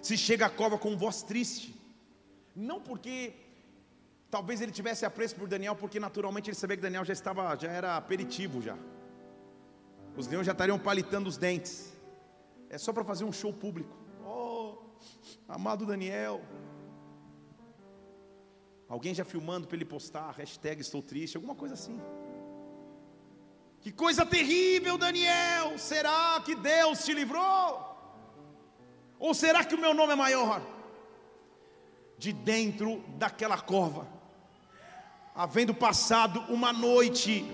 se 0.02 0.16
chega 0.16 0.46
à 0.46 0.50
cova 0.50 0.78
com 0.78 0.96
voz 0.96 1.22
triste. 1.22 1.74
Não 2.54 2.80
porque 2.80 3.34
talvez 4.30 4.60
ele 4.60 4.72
tivesse 4.72 5.04
apreço 5.04 5.34
por 5.36 5.48
Daniel, 5.48 5.76
porque 5.76 6.00
naturalmente 6.00 6.48
ele 6.48 6.56
sabia 6.56 6.76
que 6.76 6.82
Daniel 6.82 7.04
já 7.04 7.12
estava, 7.12 7.56
já 7.56 7.70
era 7.70 7.96
aperitivo 7.96 8.62
já. 8.62 8.76
Os 10.16 10.26
leões 10.26 10.46
já 10.46 10.52
estariam 10.52 10.78
palitando 10.78 11.28
os 11.28 11.36
dentes. 11.36 11.92
É 12.68 12.78
só 12.78 12.92
para 12.92 13.04
fazer 13.04 13.24
um 13.24 13.32
show 13.32 13.52
público. 13.52 13.96
Oh, 14.24 14.76
amado 15.48 15.86
Daniel. 15.86 16.40
Alguém 18.88 19.14
já 19.14 19.24
filmando 19.24 19.68
para 19.68 19.76
ele 19.76 19.84
postar, 19.84 20.32
hashtag 20.32 20.80
estou 20.80 21.00
triste, 21.00 21.36
alguma 21.36 21.54
coisa 21.54 21.74
assim. 21.74 22.00
Que 23.80 23.90
coisa 23.92 24.26
terrível, 24.26 24.98
Daniel! 24.98 25.78
Será 25.78 26.42
que 26.44 26.54
Deus 26.54 27.04
te 27.04 27.14
livrou? 27.14 27.89
Ou 29.20 29.34
será 29.34 29.62
que 29.62 29.74
o 29.74 29.80
meu 29.80 29.92
nome 29.92 30.14
é 30.14 30.16
maior? 30.16 30.62
De 32.18 32.32
dentro 32.32 33.04
daquela 33.18 33.58
cova, 33.58 34.08
havendo 35.34 35.74
passado 35.74 36.42
uma 36.48 36.72
noite, 36.72 37.44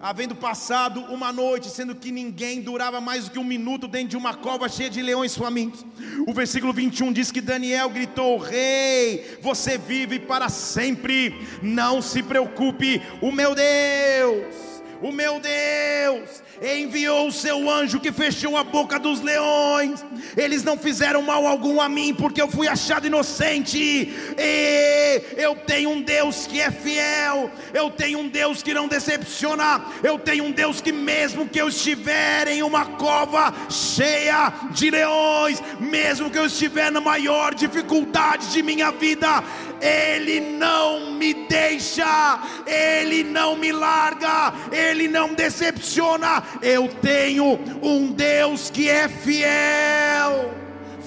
havendo 0.00 0.36
passado 0.36 1.00
uma 1.06 1.32
noite, 1.32 1.70
sendo 1.70 1.94
que 1.94 2.12
ninguém 2.12 2.60
durava 2.60 3.00
mais 3.00 3.24
do 3.24 3.30
que 3.30 3.38
um 3.38 3.44
minuto 3.44 3.88
dentro 3.88 4.10
de 4.10 4.16
uma 4.16 4.34
cova 4.34 4.68
cheia 4.68 4.90
de 4.90 5.00
leões 5.00 5.34
famintos. 5.34 5.84
O 6.26 6.34
versículo 6.34 6.72
21 6.72 7.12
diz 7.12 7.32
que 7.32 7.40
Daniel 7.40 7.88
gritou: 7.88 8.36
Rei, 8.36 9.38
você 9.40 9.78
vive 9.78 10.18
para 10.18 10.50
sempre, 10.50 11.34
não 11.62 12.02
se 12.02 12.22
preocupe, 12.22 13.02
o 13.22 13.32
meu 13.32 13.54
Deus 13.54 14.75
o 15.02 15.12
meu 15.12 15.40
Deus 15.40 16.42
enviou 16.62 17.28
o 17.28 17.32
seu 17.32 17.68
anjo 17.68 18.00
que 18.00 18.12
fechou 18.12 18.56
a 18.56 18.64
boca 18.64 18.98
dos 18.98 19.20
leões. 19.20 20.04
Eles 20.36 20.62
não 20.62 20.78
fizeram 20.78 21.22
mal 21.22 21.46
algum 21.46 21.80
a 21.80 21.88
mim, 21.88 22.14
porque 22.14 22.40
eu 22.40 22.48
fui 22.48 22.68
achado 22.68 23.06
inocente. 23.06 23.78
E 23.78 25.22
eu 25.36 25.54
tenho 25.54 25.90
um 25.90 26.02
Deus 26.02 26.46
que 26.46 26.60
é 26.60 26.70
fiel. 26.70 27.50
Eu 27.74 27.90
tenho 27.90 28.20
um 28.20 28.28
Deus 28.28 28.62
que 28.62 28.72
não 28.72 28.88
decepciona. 28.88 29.84
Eu 30.02 30.18
tenho 30.18 30.44
um 30.44 30.50
Deus 30.50 30.80
que, 30.80 30.92
mesmo 30.92 31.48
que 31.48 31.60
eu 31.60 31.68
estiver 31.68 32.48
em 32.48 32.62
uma 32.62 32.86
cova 32.86 33.52
cheia 33.68 34.52
de 34.70 34.90
leões, 34.90 35.62
mesmo 35.78 36.30
que 36.30 36.38
eu 36.38 36.46
estiver 36.46 36.90
na 36.90 37.00
maior 37.00 37.54
dificuldade 37.54 38.50
de 38.52 38.62
minha 38.62 38.90
vida, 38.90 39.42
Ele 39.80 40.40
não 40.40 41.12
me 41.12 41.34
deixa, 41.34 42.40
Ele 42.66 43.22
não 43.24 43.56
me 43.56 43.72
larga. 43.72 44.52
Ele 44.72 44.85
ele 44.86 45.08
não 45.08 45.34
decepciona. 45.34 46.42
Eu 46.62 46.88
tenho 46.88 47.58
um 47.82 48.12
Deus 48.12 48.70
que 48.70 48.88
é 48.88 49.08
fiel, 49.08 50.54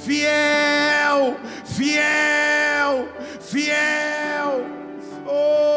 fiel, 0.05 1.39
fiel, 1.65 3.07
fiel. 3.39 4.65
Oh! 5.25 5.69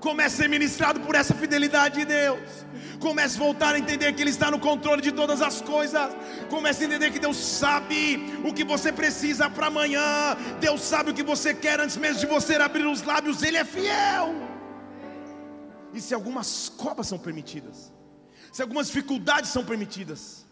Comece 0.00 0.36
a 0.36 0.38
ser 0.44 0.48
ministrado 0.48 1.00
por 1.00 1.14
essa 1.14 1.34
fidelidade 1.34 1.98
de 2.00 2.04
Deus. 2.04 2.66
Comece 3.00 3.36
a 3.36 3.38
voltar 3.38 3.74
a 3.74 3.78
entender 3.78 4.12
que 4.12 4.22
Ele 4.22 4.30
está 4.30 4.50
no 4.50 4.58
controle 4.58 5.02
de 5.02 5.12
todas 5.12 5.42
as 5.42 5.60
coisas. 5.60 6.10
Comece 6.50 6.84
a 6.84 6.86
entender 6.86 7.10
que 7.10 7.18
Deus 7.18 7.36
sabe 7.36 8.40
o 8.44 8.52
que 8.52 8.64
você 8.64 8.92
precisa 8.92 9.48
para 9.48 9.66
amanhã. 9.66 10.36
Deus 10.60 10.80
sabe 10.80 11.10
o 11.10 11.14
que 11.14 11.22
você 11.22 11.54
quer 11.54 11.80
antes 11.80 11.96
mesmo 11.96 12.20
de 12.20 12.26
você 12.26 12.56
abrir 12.56 12.86
os 12.86 13.02
lábios. 13.02 13.42
Ele 13.42 13.56
é 13.56 13.64
fiel. 13.64 14.34
E 15.92 16.00
se 16.00 16.14
algumas 16.14 16.68
cobras 16.68 17.06
são 17.06 17.18
permitidas, 17.18 17.92
se 18.52 18.60
algumas 18.60 18.88
dificuldades 18.88 19.50
são 19.50 19.64
permitidas, 19.64 20.44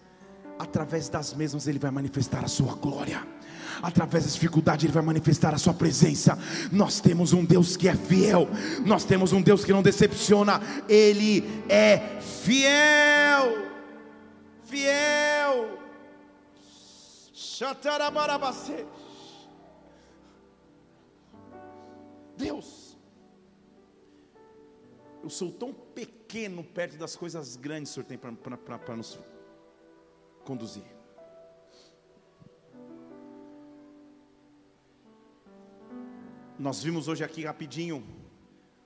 através 0.59 1.09
das 1.09 1.35
mesmas 1.35 1.67
Ele 1.67 1.79
vai 1.79 1.91
manifestar 1.91 2.45
a 2.45 2.49
sua 2.49 2.75
glória 2.75 3.34
através 3.83 4.25
da 4.25 4.31
dificuldade, 4.31 4.87
Ele 4.87 4.93
vai 4.93 5.03
manifestar 5.03 5.55
a 5.55 5.59
Sua 5.59 5.75
presença. 5.75 6.39
Nós 6.71 7.01
temos 7.01 7.33
um 7.33 7.45
Deus 7.45 7.77
que 7.77 7.89
é 7.89 7.95
fiel, 7.95 8.49
nós 8.85 9.05
temos 9.05 9.33
um 9.33 9.43
Deus 9.43 9.65
que 9.65 9.73
não 9.73 9.83
decepciona, 9.83 10.61
Ele 10.89 11.45
é 11.69 12.21
fiel, 12.21 13.69
fiel. 14.65 15.79
Deus, 22.37 22.99
eu 25.23 25.31
sou 25.31 25.51
tão 25.53 25.73
pequeno 25.73 26.65
perto 26.65 26.97
das 26.99 27.17
coisas 27.17 27.57
grandes 27.57 27.93
que 27.95 28.01
o 28.01 28.05
Senhor 28.05 28.07
tem 28.07 28.19
para 28.19 28.97
nos 28.97 29.19
conduzir. 30.45 30.85
Nós 36.59 36.83
vimos 36.83 37.09
hoje 37.09 37.25
aqui 37.25 37.45
rapidinho 37.45 38.05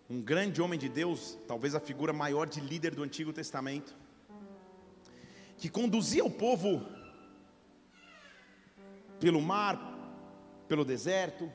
um 0.09 0.22
grande 0.22 0.62
homem 0.62 0.78
de 0.78 0.88
Deus, 0.88 1.38
talvez 1.46 1.74
a 1.74 1.81
figura 1.81 2.14
maior 2.14 2.46
de 2.46 2.61
líder 2.61 2.94
do 2.94 3.02
Antigo 3.02 3.31
Testamento, 3.31 3.94
que 5.59 5.68
conduzia 5.68 6.24
o 6.24 6.31
povo 6.31 6.83
pelo 9.20 9.42
mar, 9.42 9.78
pelo 10.66 10.83
deserto, 10.83 11.52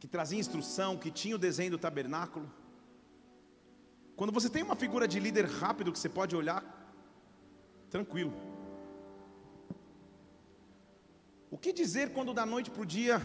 que 0.00 0.08
trazia 0.08 0.38
instrução, 0.38 0.96
que 0.96 1.10
tinha 1.10 1.36
o 1.36 1.38
desenho 1.38 1.72
do 1.72 1.78
tabernáculo. 1.78 2.50
Quando 4.16 4.32
você 4.32 4.48
tem 4.48 4.62
uma 4.62 4.76
figura 4.76 5.06
de 5.06 5.20
líder 5.20 5.44
rápido 5.44 5.92
que 5.92 5.98
você 5.98 6.08
pode 6.08 6.34
olhar, 6.34 6.64
tranquilo. 7.90 8.32
O 11.50 11.58
que 11.58 11.74
dizer 11.74 12.14
quando 12.14 12.32
da 12.32 12.46
noite 12.46 12.70
para 12.70 12.80
o 12.82 12.86
dia 12.86 13.20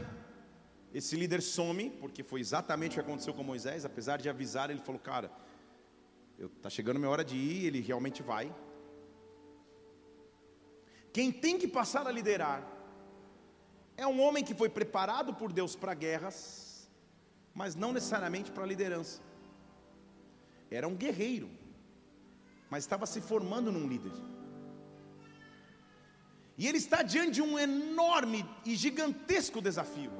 esse 0.97 1.15
líder 1.15 1.43
some, 1.43 1.91
porque 2.01 2.23
foi 2.23 2.39
exatamente 2.39 2.91
o 2.91 2.93
que 2.95 3.07
aconteceu 3.07 3.31
com 3.31 3.43
Moisés, 3.43 3.85
apesar 3.85 4.17
de 4.17 4.27
avisar, 4.27 4.71
ele 4.71 4.79
falou: 4.79 4.99
Cara, 4.99 5.31
está 6.39 6.71
chegando 6.71 6.97
minha 6.97 7.11
hora 7.11 7.23
de 7.23 7.35
ir, 7.35 7.65
ele 7.65 7.81
realmente 7.81 8.23
vai. 8.23 8.53
Quem 11.13 11.31
tem 11.31 11.59
que 11.59 11.67
passar 11.67 12.07
a 12.07 12.11
liderar 12.11 12.67
é 13.95 14.07
um 14.07 14.19
homem 14.19 14.43
que 14.43 14.55
foi 14.55 14.69
preparado 14.69 15.35
por 15.35 15.53
Deus 15.53 15.75
para 15.75 15.93
guerras, 15.93 16.89
mas 17.53 17.75
não 17.75 17.93
necessariamente 17.93 18.51
para 18.51 18.65
liderança. 18.65 19.21
Era 20.71 20.87
um 20.87 20.95
guerreiro, 20.95 21.49
mas 22.71 22.83
estava 22.83 23.05
se 23.05 23.21
formando 23.21 23.71
num 23.71 23.87
líder. 23.87 24.13
E 26.57 26.67
ele 26.67 26.79
está 26.79 27.03
diante 27.03 27.33
de 27.33 27.41
um 27.43 27.57
enorme 27.57 28.43
e 28.65 28.75
gigantesco 28.75 29.61
desafio, 29.61 30.11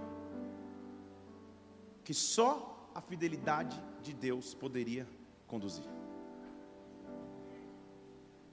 que 2.08 2.14
só 2.14 2.90
a 2.96 3.02
fidelidade 3.02 3.78
de 4.02 4.14
Deus 4.14 4.54
poderia 4.54 5.06
conduzir. 5.46 5.84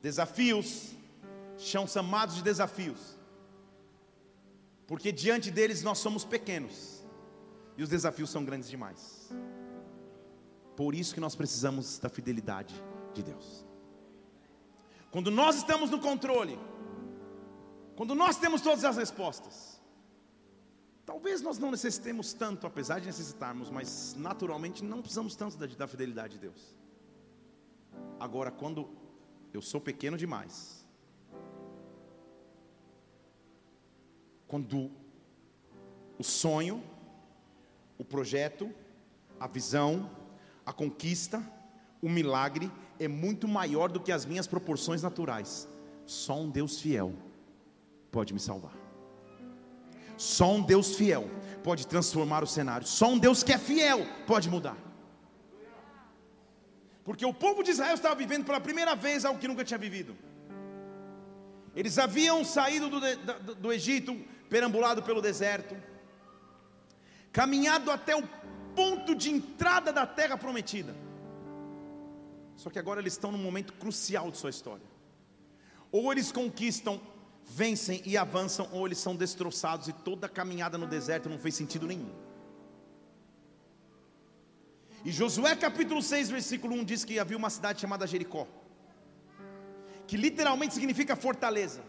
Desafios 0.03 0.91
são 1.57 1.87
chamados 1.87 2.35
de 2.35 2.43
desafios, 2.43 3.17
porque 4.89 5.13
diante 5.13 5.53
deles 5.53 5.85
nós 5.85 5.99
somos 5.99 6.25
pequenos, 6.25 7.07
e 7.77 7.85
os 7.85 7.89
desafios 7.89 8.29
são 8.29 8.45
grandes 8.45 8.69
demais. 8.69 9.31
Por 10.75 10.93
isso 10.93 11.15
que 11.15 11.21
nós 11.21 11.37
precisamos 11.37 12.01
da 12.01 12.09
fidelidade 12.09 12.75
de 13.13 13.23
Deus. 13.23 13.65
Quando 15.13 15.31
nós 15.31 15.59
estamos 15.59 15.91
no 15.91 16.01
controle, 16.01 16.59
quando 17.95 18.17
nós 18.17 18.37
temos 18.37 18.61
todas 18.61 18.85
as 18.85 18.97
respostas, 18.97 19.74
talvez 21.05 21.41
nós 21.41 21.59
não 21.59 21.71
necessitemos 21.71 22.33
tanto, 22.33 22.67
apesar 22.67 23.01
de 23.01 23.07
necessitarmos, 23.07 23.71
mas 23.71 24.15
naturalmente 24.17 24.83
não 24.83 25.01
precisamos 25.01 25.35
tanto 25.37 25.57
da, 25.57 25.67
da 25.67 25.87
fidelidade 25.87 26.35
de 26.35 26.41
Deus. 26.41 26.75
Agora, 28.19 28.51
quando 28.51 28.89
eu 29.53 29.63
sou 29.63 29.81
pequeno 29.81 30.17
demais, 30.17 30.85
quando 34.47 34.91
o 36.19 36.25
sonho, 36.25 36.83
o 37.99 38.05
projeto, 38.05 38.73
a 39.39 39.47
visão, 39.47 40.11
a 40.65 40.73
conquista, 40.73 41.43
o 42.01 42.09
milagre 42.09 42.71
é 42.99 43.09
muito 43.09 43.49
maior 43.49 43.91
do 43.91 44.01
que 44.01 44.13
as 44.13 44.25
minhas 44.25 44.47
proporções 44.47 45.03
naturais. 45.03 45.69
Só 46.07 46.39
um 46.39 46.51
Deus 46.51 46.81
fiel 46.81 47.13
pode 48.11 48.33
me 48.33 48.41
salvar. 48.41 48.84
Só 50.17 50.53
um 50.53 50.63
Deus 50.63 50.97
fiel 50.97 51.31
pode 51.63 51.87
transformar 51.87 52.45
o 52.45 52.47
cenário. 52.47 52.87
Só 52.87 53.09
um 53.09 53.19
Deus 53.19 53.43
que 53.43 53.53
é 53.53 53.59
fiel 53.59 54.07
pode 54.27 54.49
mudar. 54.49 54.77
Porque 57.05 57.25
o 57.25 57.35
povo 57.35 57.63
de 57.63 57.71
Israel 57.71 57.95
estava 57.95 58.15
vivendo 58.15 58.45
pela 58.45 58.61
primeira 58.61 58.95
vez 58.95 59.25
algo 59.25 59.39
que 59.39 59.49
nunca 59.49 59.65
tinha 59.65 59.79
vivido. 59.79 60.17
Eles 61.77 61.99
haviam 61.99 62.45
saído 62.45 62.89
do, 62.89 63.01
do, 63.01 63.55
do 63.57 63.73
Egito, 63.73 64.19
perambulado 64.49 65.03
pelo 65.03 65.21
deserto, 65.21 65.77
caminhado 67.33 67.91
até 67.91 68.15
o 68.17 68.23
ponto 68.75 69.15
de 69.15 69.31
entrada 69.31 69.93
da 69.93 70.07
terra 70.07 70.37
prometida. 70.39 70.95
Só 72.57 72.71
que 72.71 72.79
agora 72.79 73.01
eles 73.01 73.15
estão 73.15 73.33
num 73.33 73.39
momento 73.39 73.73
crucial 73.73 74.31
de 74.31 74.39
sua 74.39 74.51
história. 74.51 74.87
Ou 75.91 76.13
eles 76.13 76.31
conquistam 76.31 77.01
vencem 77.47 78.03
e 78.05 78.17
avançam, 78.17 78.69
ou 78.73 78.87
eles 78.87 78.99
são 78.99 79.15
destroçados, 79.15 79.89
e 79.89 79.93
toda 79.93 80.27
a 80.27 80.31
caminhada 80.31 80.79
no 80.79 80.87
deserto 80.87 81.29
não 81.29 81.39
fez 81.39 81.55
sentido 81.55 81.87
nenhum. 81.87 82.11
E 85.05 85.13
Josué 85.13 85.55
capítulo 85.55 86.03
6, 86.03 86.31
versículo 86.31 86.75
1 86.77 86.85
diz 86.85 87.05
que 87.05 87.19
havia 87.19 87.37
uma 87.37 87.51
cidade 87.51 87.81
chamada 87.81 88.07
Jericó, 88.07 88.47
que 90.07 90.17
literalmente 90.17 90.75
significa 90.75 91.15
fortaleza, 91.15 91.83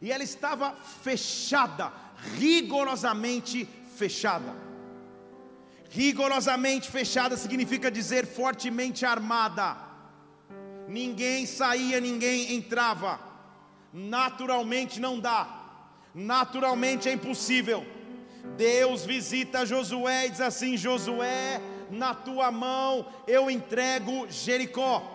e 0.00 0.12
ela 0.12 0.22
estava 0.22 0.72
fechada, 0.74 1.92
rigorosamente 2.38 3.68
fechada. 3.96 4.54
Rigorosamente 5.90 6.90
fechada 6.90 7.36
significa 7.36 7.90
dizer 7.90 8.26
fortemente 8.26 9.06
armada. 9.06 9.76
Ninguém 10.88 11.46
saía, 11.46 12.00
ninguém 12.00 12.54
entrava 12.54 13.25
naturalmente 13.96 15.00
não 15.00 15.18
dá, 15.18 15.48
naturalmente 16.14 17.08
é 17.08 17.12
impossível. 17.12 17.84
Deus 18.56 19.04
visita 19.06 19.64
Josué 19.64 20.26
e 20.26 20.30
diz 20.30 20.40
assim: 20.40 20.76
Josué, 20.76 21.60
na 21.90 22.14
tua 22.14 22.52
mão 22.52 23.06
eu 23.26 23.50
entrego 23.50 24.28
Jericó. 24.28 25.14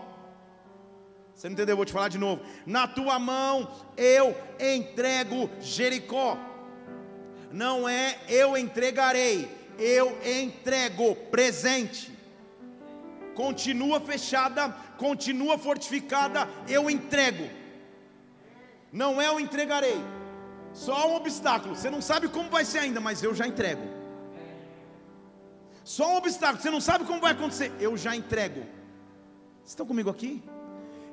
Você 1.34 1.48
não 1.48 1.54
entendeu? 1.54 1.74
Eu 1.74 1.78
vou 1.78 1.86
te 1.86 1.94
falar 1.94 2.10
de 2.10 2.18
novo. 2.18 2.42
Na 2.66 2.88
tua 2.88 3.20
mão 3.20 3.72
eu 3.96 4.36
entrego 4.60 5.50
Jericó. 5.60 6.38
Não 7.52 7.88
é 7.88 8.18
eu 8.28 8.58
entregarei, 8.58 9.48
eu 9.78 10.18
entrego 10.26 11.16
presente. 11.30 12.12
Continua 13.36 14.00
fechada, 14.00 14.70
continua 14.98 15.58
fortificada, 15.58 16.50
eu 16.68 16.90
entrego 16.90 17.61
não 18.92 19.22
é 19.22 19.32
o 19.32 19.40
entregarei. 19.40 20.04
Só 20.74 21.10
um 21.10 21.16
obstáculo. 21.16 21.76
Você 21.76 21.90
não 21.90 22.02
sabe 22.02 22.28
como 22.28 22.50
vai 22.50 22.66
ser 22.66 22.80
ainda, 22.80 23.00
mas 23.00 23.24
eu 23.24 23.34
já 23.34 23.48
entrego. 23.48 23.84
Só 25.84 26.14
um 26.14 26.18
obstáculo. 26.18 26.62
Você 26.62 26.70
não 26.70 26.82
sabe 26.82 27.06
como 27.06 27.20
vai 27.20 27.32
acontecer, 27.32 27.72
eu 27.80 27.98
já 27.98 28.16
entrego. 28.16 28.62
Vocês 28.62 29.70
estão 29.70 29.86
comigo 29.86 30.10
aqui? 30.10 30.44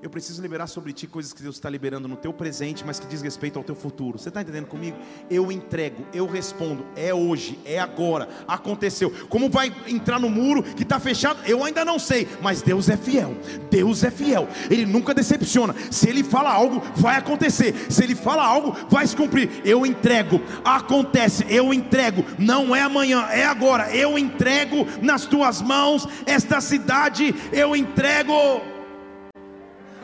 Eu 0.01 0.09
preciso 0.09 0.41
liberar 0.41 0.69
sobre 0.69 0.93
ti 0.93 1.09
coisas 1.09 1.33
que 1.33 1.43
Deus 1.43 1.57
está 1.57 1.69
liberando 1.69 2.07
no 2.07 2.15
teu 2.15 2.33
presente, 2.33 2.85
mas 2.87 3.01
que 3.01 3.07
diz 3.09 3.21
respeito 3.21 3.59
ao 3.59 3.65
teu 3.65 3.75
futuro. 3.75 4.17
Você 4.17 4.29
está 4.29 4.41
entendendo 4.43 4.67
comigo? 4.67 4.97
Eu 5.29 5.51
entrego, 5.51 6.07
eu 6.15 6.25
respondo. 6.25 6.87
É 6.95 7.13
hoje, 7.13 7.59
é 7.65 7.81
agora, 7.81 8.29
aconteceu. 8.47 9.13
Como 9.29 9.51
vai 9.51 9.75
entrar 9.89 10.21
no 10.21 10.31
muro 10.31 10.63
que 10.63 10.85
está 10.85 11.01
fechado? 11.01 11.41
Eu 11.45 11.65
ainda 11.65 11.85
não 11.85 11.99
sei, 11.99 12.29
mas 12.41 12.63
Deus 12.63 12.89
é 12.89 12.97
fiel. 12.97 13.37
Deus 13.69 14.05
é 14.05 14.11
fiel. 14.11 14.49
Ele 14.71 14.87
nunca 14.87 15.13
decepciona. 15.13 15.75
Se 15.91 16.09
Ele 16.09 16.23
fala 16.23 16.53
algo, 16.53 16.81
vai 16.95 17.17
acontecer. 17.17 17.75
Se 17.91 18.05
Ele 18.05 18.15
fala 18.15 18.47
algo, 18.47 18.77
vai 18.89 19.05
se 19.05 19.17
cumprir. 19.17 19.63
Eu 19.65 19.85
entrego, 19.85 20.41
acontece. 20.65 21.45
Eu 21.49 21.75
entrego. 21.75 22.25
Não 22.39 22.75
é 22.75 22.83
amanhã, 22.83 23.27
é 23.33 23.45
agora. 23.45 23.93
Eu 23.93 24.17
entrego 24.17 24.87
nas 25.03 25.27
tuas 25.27 25.61
mãos 25.61 26.07
esta 26.25 26.61
cidade. 26.61 27.35
Eu 27.53 27.75
entrego. 27.75 28.78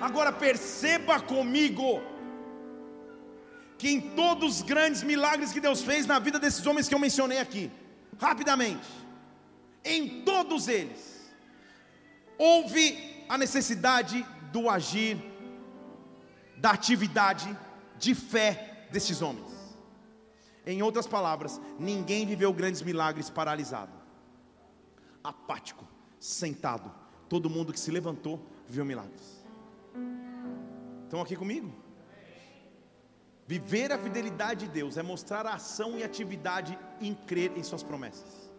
Agora 0.05 0.31
perceba 0.31 1.19
comigo 1.19 2.03
que 3.79 3.89
em 3.89 4.01
todos 4.15 4.57
os 4.57 4.63
grandes 4.63 5.03
milagres 5.03 5.51
que 5.51 5.63
Deus 5.67 5.81
fez 5.83 6.05
na 6.05 6.19
vida 6.19 6.39
desses 6.39 6.67
homens 6.67 6.87
que 6.87 6.95
eu 6.95 6.99
mencionei 6.99 7.39
aqui, 7.39 7.71
rapidamente, 8.21 8.87
em 9.83 10.23
todos 10.23 10.69
eles, 10.69 11.33
houve 12.37 13.25
a 13.31 13.39
necessidade 13.39 14.23
do 14.53 14.69
agir, 14.69 15.17
da 16.59 16.73
atividade 16.73 17.49
de 17.99 18.15
fé 18.15 18.87
desses 18.93 19.23
homens. 19.23 19.53
Em 20.67 20.83
outras 20.83 21.07
palavras, 21.07 21.59
ninguém 21.79 22.27
viveu 22.27 22.53
grandes 22.53 22.83
milagres 22.83 23.31
paralisado, 23.31 23.95
apático, 25.23 25.87
sentado. 26.21 26.93
Todo 27.27 27.49
mundo 27.49 27.73
que 27.73 27.81
se 27.81 27.91
levantou 27.91 28.39
viveu 28.69 28.85
milagres. 28.85 29.34
Estão 31.15 31.23
aqui 31.23 31.37
comigo? 31.37 31.73
Viver 33.47 33.93
a 33.93 33.99
fidelidade 34.05 34.67
de 34.67 34.73
Deus 34.73 34.97
é 34.97 35.03
mostrar 35.03 35.47
a 35.47 35.55
ação 35.55 35.97
e 35.97 36.03
atividade 36.03 36.77
em 37.01 37.15
crer 37.15 37.53
em 37.57 37.63
Suas 37.63 37.85
promessas. 37.85 38.51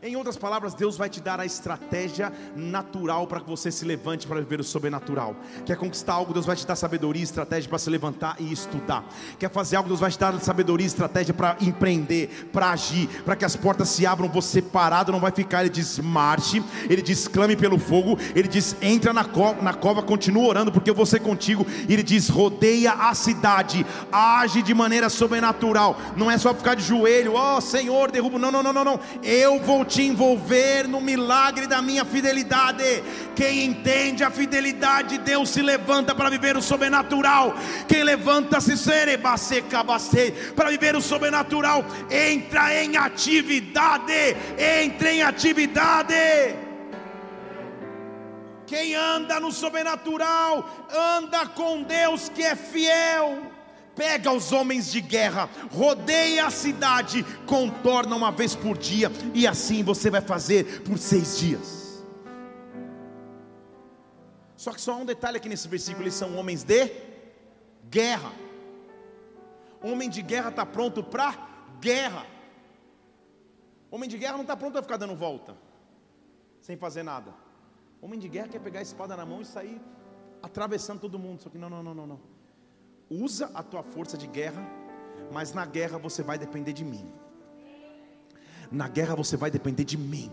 Em 0.00 0.14
outras 0.14 0.36
palavras, 0.36 0.74
Deus 0.74 0.96
vai 0.96 1.08
te 1.08 1.20
dar 1.20 1.40
a 1.40 1.44
estratégia 1.44 2.32
natural 2.54 3.26
para 3.26 3.40
que 3.40 3.50
você 3.50 3.68
se 3.68 3.84
levante 3.84 4.28
para 4.28 4.38
viver 4.38 4.60
o 4.60 4.64
sobrenatural. 4.64 5.34
Quer 5.66 5.76
conquistar 5.76 6.12
algo, 6.12 6.32
Deus 6.32 6.46
vai 6.46 6.54
te 6.54 6.64
dar 6.64 6.76
sabedoria 6.76 7.20
e 7.20 7.24
estratégia 7.24 7.68
para 7.68 7.80
se 7.80 7.90
levantar 7.90 8.36
e 8.38 8.52
estudar. 8.52 9.04
Quer 9.40 9.50
fazer 9.50 9.74
algo, 9.74 9.88
Deus 9.88 9.98
vai 9.98 10.08
te 10.08 10.16
dar 10.16 10.38
sabedoria 10.38 10.84
e 10.84 10.86
estratégia 10.86 11.34
para 11.34 11.56
empreender, 11.60 12.48
para 12.52 12.70
agir, 12.70 13.08
para 13.24 13.34
que 13.34 13.44
as 13.44 13.56
portas 13.56 13.88
se 13.88 14.06
abram, 14.06 14.28
você 14.28 14.62
parado 14.62 15.10
não 15.10 15.18
vai 15.18 15.32
ficar. 15.32 15.62
Ele 15.62 15.70
diz: 15.70 15.98
marche, 15.98 16.62
ele 16.88 17.02
diz: 17.02 17.26
clame 17.26 17.56
pelo 17.56 17.76
fogo, 17.76 18.16
ele 18.36 18.46
diz: 18.46 18.76
entra 18.80 19.12
na 19.12 19.24
cova, 19.24 19.60
na 19.62 19.74
cova 19.74 20.00
continua 20.00 20.46
orando, 20.46 20.70
porque 20.70 20.90
eu 20.90 20.94
vou 20.94 21.06
ser 21.06 21.18
contigo. 21.18 21.66
Ele 21.88 22.04
diz: 22.04 22.28
rodeia 22.28 22.92
a 22.92 23.14
cidade, 23.16 23.84
age 24.12 24.62
de 24.62 24.72
maneira 24.72 25.10
sobrenatural. 25.10 25.96
Não 26.16 26.30
é 26.30 26.38
só 26.38 26.54
ficar 26.54 26.76
de 26.76 26.84
joelho, 26.84 27.34
ó 27.34 27.56
oh, 27.56 27.60
Senhor, 27.60 28.12
derrubo. 28.12 28.38
Não, 28.38 28.52
não, 28.52 28.62
não, 28.62 28.72
não, 28.72 28.84
não. 28.84 29.00
Eu 29.24 29.58
vou 29.58 29.87
te 29.88 30.02
envolver 30.02 30.86
no 30.86 31.00
milagre 31.00 31.66
da 31.66 31.80
minha 31.80 32.04
fidelidade. 32.04 33.02
Quem 33.34 33.64
entende 33.64 34.22
a 34.22 34.30
fidelidade 34.30 35.16
de 35.16 35.18
Deus 35.18 35.48
se 35.48 35.62
levanta 35.62 36.14
para 36.14 36.28
viver 36.28 36.56
o 36.56 36.62
sobrenatural. 36.62 37.54
Quem 37.88 38.04
levanta-se 38.04 38.76
para 40.54 40.70
viver 40.70 40.94
o 40.94 41.00
sobrenatural, 41.00 41.84
entra 42.10 42.74
em 42.82 42.96
atividade. 42.96 44.36
Entra 44.58 45.12
em 45.12 45.22
atividade. 45.22 46.14
Quem 48.66 48.94
anda 48.94 49.40
no 49.40 49.50
sobrenatural, 49.50 50.86
anda 51.16 51.46
com 51.46 51.82
Deus 51.82 52.28
que 52.28 52.42
é 52.42 52.54
fiel 52.54 53.57
pega 53.98 54.30
os 54.30 54.52
homens 54.52 54.92
de 54.92 55.00
guerra, 55.00 55.50
rodeia 55.72 56.46
a 56.46 56.50
cidade, 56.50 57.24
contorna 57.44 58.14
uma 58.14 58.30
vez 58.30 58.54
por 58.54 58.78
dia, 58.78 59.10
e 59.34 59.44
assim 59.44 59.82
você 59.82 60.08
vai 60.08 60.20
fazer 60.20 60.82
por 60.84 60.96
seis 60.96 61.36
dias. 61.36 62.06
Só 64.56 64.72
que 64.72 64.80
só 64.80 64.96
um 64.96 65.04
detalhe 65.04 65.36
aqui 65.36 65.48
nesse 65.48 65.66
versículo: 65.66 66.04
eles 66.04 66.14
são 66.14 66.36
homens 66.36 66.62
de 66.62 66.92
guerra. 67.90 68.32
Homem 69.82 70.08
de 70.08 70.22
guerra 70.22 70.50
está 70.50 70.64
pronto 70.64 71.02
para 71.02 71.36
guerra. 71.80 72.24
Homem 73.90 74.08
de 74.08 74.16
guerra 74.16 74.34
não 74.34 74.42
está 74.42 74.56
pronto 74.56 74.72
para 74.72 74.82
ficar 74.82 74.96
dando 74.96 75.16
volta, 75.16 75.56
sem 76.60 76.76
fazer 76.76 77.02
nada. 77.02 77.34
Homem 78.00 78.18
de 78.18 78.28
guerra 78.28 78.48
quer 78.48 78.60
pegar 78.60 78.78
a 78.78 78.82
espada 78.82 79.16
na 79.16 79.26
mão 79.26 79.40
e 79.40 79.44
sair 79.44 79.80
atravessando 80.40 81.00
todo 81.00 81.18
mundo. 81.18 81.42
Só 81.42 81.48
que 81.50 81.58
não, 81.58 81.70
não, 81.70 81.82
não, 81.82 81.94
não, 81.94 82.06
não 82.06 82.37
usa 83.10 83.50
a 83.54 83.62
tua 83.62 83.82
força 83.82 84.16
de 84.16 84.26
guerra, 84.26 84.66
mas 85.32 85.52
na 85.52 85.64
guerra 85.64 85.98
você 85.98 86.22
vai 86.22 86.38
depender 86.38 86.72
de 86.72 86.84
mim. 86.84 87.12
Na 88.70 88.88
guerra 88.88 89.14
você 89.14 89.36
vai 89.36 89.50
depender 89.50 89.84
de 89.84 89.96
mim. 89.96 90.30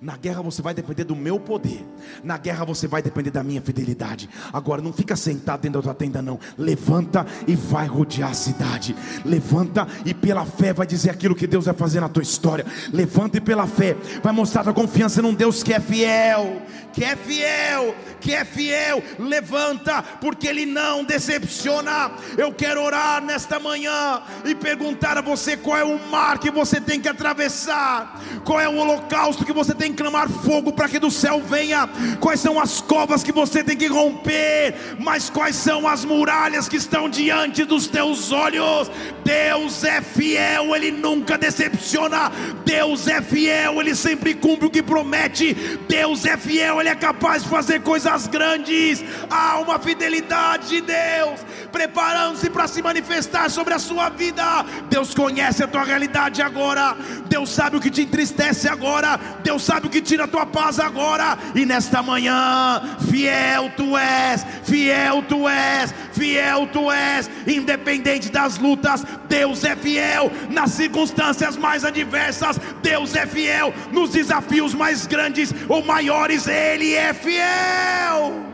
Na 0.00 0.16
guerra 0.16 0.42
você 0.42 0.62
vai 0.62 0.74
depender 0.74 1.04
do 1.04 1.16
meu 1.16 1.38
poder. 1.38 1.84
Na 2.22 2.38
guerra 2.38 2.64
você 2.64 2.86
vai 2.86 3.02
depender 3.02 3.30
da 3.30 3.42
minha 3.42 3.60
fidelidade. 3.60 4.28
Agora 4.52 4.82
não 4.82 4.92
fica 4.92 5.16
sentado 5.16 5.60
dentro 5.60 5.80
da 5.80 5.84
tua 5.84 5.94
tenda 5.94 6.22
não. 6.22 6.38
Levanta 6.56 7.26
e 7.46 7.54
vai 7.54 7.86
rodear 7.86 8.30
a 8.30 8.34
cidade. 8.34 8.94
Levanta 9.24 9.86
e 10.04 10.14
pela 10.14 10.44
fé 10.44 10.72
vai 10.72 10.86
dizer 10.86 11.10
aquilo 11.10 11.34
que 11.34 11.46
Deus 11.46 11.66
vai 11.66 11.74
fazer 11.74 12.00
na 12.00 12.08
tua 12.08 12.22
história. 12.22 12.64
Levanta 12.92 13.38
e 13.38 13.40
pela 13.40 13.66
fé 13.66 13.96
vai 14.22 14.32
mostrar 14.32 14.64
tua 14.64 14.72
confiança 14.72 15.22
num 15.22 15.34
Deus 15.34 15.62
que 15.62 15.72
é 15.72 15.80
fiel, 15.80 16.62
que 16.92 17.04
é 17.04 17.16
fiel, 17.16 17.94
que 18.20 18.34
é 18.34 18.44
fiel. 18.44 19.02
Levanta, 19.18 20.02
porque 20.02 20.46
ele 20.46 20.66
não 20.66 21.04
decepciona. 21.04 22.10
Eu 22.36 22.52
quero 22.52 22.82
orar 22.82 23.22
nesta 23.22 23.58
manhã 23.58 24.22
e 24.44 24.54
perguntar 24.54 25.16
a 25.16 25.22
você 25.22 25.56
qual 25.56 25.76
é 25.76 25.84
o 25.84 25.98
mar 26.08 26.38
que 26.38 26.50
você 26.50 26.80
tem 26.80 27.00
que 27.00 27.08
atravessar. 27.08 28.20
Qual 28.44 28.60
é 28.60 28.68
o 28.68 28.76
holocausto 28.76 29.44
que 29.44 29.52
você 29.52 29.74
tem 29.78 29.92
que 29.92 30.02
clamar 30.02 30.28
fogo 30.28 30.72
para 30.72 30.88
que 30.88 30.98
do 30.98 31.10
céu 31.10 31.40
venha, 31.40 31.88
quais 32.20 32.40
são 32.40 32.60
as 32.60 32.80
covas 32.80 33.22
que 33.22 33.32
você 33.32 33.62
tem 33.62 33.76
que 33.76 33.86
romper, 33.86 34.74
mas 34.98 35.30
quais 35.30 35.56
são 35.56 35.86
as 35.86 36.04
muralhas 36.04 36.68
que 36.68 36.76
estão 36.76 37.08
diante 37.08 37.64
dos 37.64 37.86
teus 37.86 38.32
olhos. 38.32 38.90
Deus 39.24 39.84
é 39.84 40.00
fiel, 40.00 40.74
Ele 40.74 40.90
nunca 40.90 41.38
decepciona. 41.38 42.30
Deus 42.64 43.06
é 43.06 43.22
fiel, 43.22 43.80
Ele 43.80 43.94
sempre 43.94 44.34
cumpre 44.34 44.66
o 44.66 44.70
que 44.70 44.82
promete. 44.82 45.54
Deus 45.88 46.24
é 46.24 46.36
fiel, 46.36 46.80
Ele 46.80 46.88
é 46.88 46.94
capaz 46.94 47.44
de 47.44 47.48
fazer 47.48 47.82
coisas 47.82 48.26
grandes. 48.26 49.04
Há 49.30 49.58
uma 49.60 49.78
fidelidade 49.78 50.68
de 50.68 50.80
Deus 50.80 51.40
preparando-se 51.70 52.50
para 52.50 52.66
se 52.66 52.82
manifestar 52.82 53.50
sobre 53.50 53.74
a 53.74 53.78
sua 53.78 54.08
vida. 54.08 54.64
Deus 54.88 55.14
conhece 55.14 55.62
a 55.62 55.66
tua 55.68 55.84
realidade 55.84 56.42
agora. 56.42 56.96
Deus 57.28 57.50
sabe 57.50 57.76
o 57.76 57.80
que 57.80 57.90
te 57.90 58.02
entristece 58.02 58.68
agora. 58.68 59.18
Deus 59.58 59.64
sabe 59.64 59.88
o 59.88 59.90
que 59.90 60.00
tira 60.00 60.24
a 60.24 60.28
tua 60.28 60.46
paz 60.46 60.78
agora. 60.78 61.36
E 61.52 61.66
nesta 61.66 62.00
manhã, 62.00 62.80
fiel 63.10 63.70
tu 63.76 63.96
és, 63.96 64.46
fiel 64.62 65.22
tu 65.24 65.48
és, 65.48 65.92
fiel 66.12 66.68
tu 66.68 66.92
és, 66.92 67.28
independente 67.44 68.30
das 68.30 68.56
lutas, 68.58 69.04
Deus 69.28 69.64
é 69.64 69.74
fiel 69.74 70.30
nas 70.48 70.70
circunstâncias 70.70 71.56
mais 71.56 71.84
adversas. 71.84 72.56
Deus 72.80 73.16
é 73.16 73.26
fiel 73.26 73.74
nos 73.90 74.10
desafios 74.10 74.74
mais 74.74 75.06
grandes 75.06 75.52
ou 75.68 75.84
maiores. 75.84 76.46
Ele 76.46 76.94
é 76.94 77.12
fiel. 77.12 78.46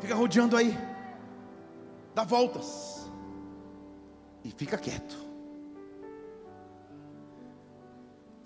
Fica 0.00 0.14
rodeando 0.14 0.56
aí 0.56 0.78
dá 2.14 2.24
voltas 2.24 3.10
e 4.42 4.50
fica 4.50 4.78
quieto, 4.78 5.25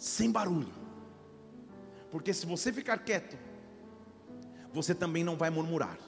sem 0.01 0.31
barulho, 0.31 0.73
porque 2.11 2.33
se 2.33 2.47
você 2.47 2.73
ficar 2.73 2.99
quieto, 2.99 3.37
você 4.73 4.95
também 4.95 5.23
não 5.23 5.37
vai 5.37 5.51
murmurar. 5.51 5.99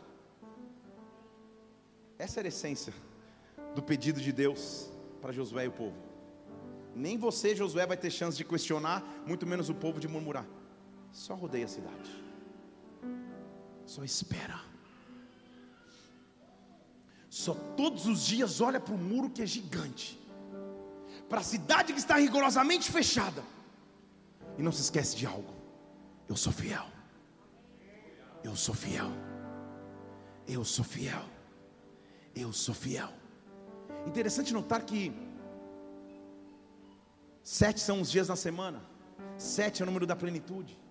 Essa 2.19 2.41
era 2.41 2.49
a 2.49 2.51
essência 2.51 2.95
do 3.75 3.83
pedido 3.83 4.21
de 4.21 4.33
Deus 4.33 4.91
para 5.21 5.33
Josué 5.33 5.65
e 5.67 5.69
o 5.69 5.73
povo. 5.73 5.97
Nem 6.95 7.19
você, 7.19 7.55
Josué, 7.55 7.87
vai 7.87 7.97
ter 7.97 8.11
chance 8.11 8.37
de 8.37 8.45
questionar, 8.45 9.03
muito 9.27 9.47
menos 9.47 9.69
o 9.69 9.75
povo 9.75 10.01
de 10.01 10.09
murmurar. 10.09 10.47
Só 11.11 11.35
rodeia 11.35 11.67
a 11.67 11.69
cidade. 11.69 12.25
Só 13.85 14.05
espera 14.05 14.73
só 17.33 17.55
todos 17.55 18.07
os 18.07 18.27
dias 18.27 18.61
olha 18.61 18.79
para 18.79 18.93
o 18.93 18.99
muro 18.99 19.31
que 19.31 19.41
é 19.41 19.47
gigante, 19.47 20.21
para 21.31 21.41
a 21.41 21.43
cidade 21.43 21.95
que 21.95 21.99
está 21.99 22.17
rigorosamente 22.17 22.93
fechada, 22.93 23.43
e 24.59 24.63
não 24.63 24.73
se 24.73 24.83
esquece 24.83 25.17
de 25.17 25.27
algo: 25.27 25.55
eu 26.29 26.37
sou 26.37 26.53
fiel, 26.53 26.87
eu 28.45 28.55
sou 28.57 28.75
fiel, 28.75 29.11
eu 30.47 30.65
sou 30.65 30.85
fiel, 30.85 31.25
eu 32.35 32.53
sou 32.53 32.75
fiel. 32.75 33.13
Interessante 34.07 34.53
notar 34.53 34.83
que 34.85 35.13
sete 37.43 37.81
são 37.81 38.01
os 38.01 38.11
dias 38.11 38.29
na 38.29 38.37
semana, 38.37 38.83
sete 39.37 39.83
é 39.83 39.85
o 39.85 39.87
número 39.87 40.07
da 40.07 40.17
plenitude 40.17 40.83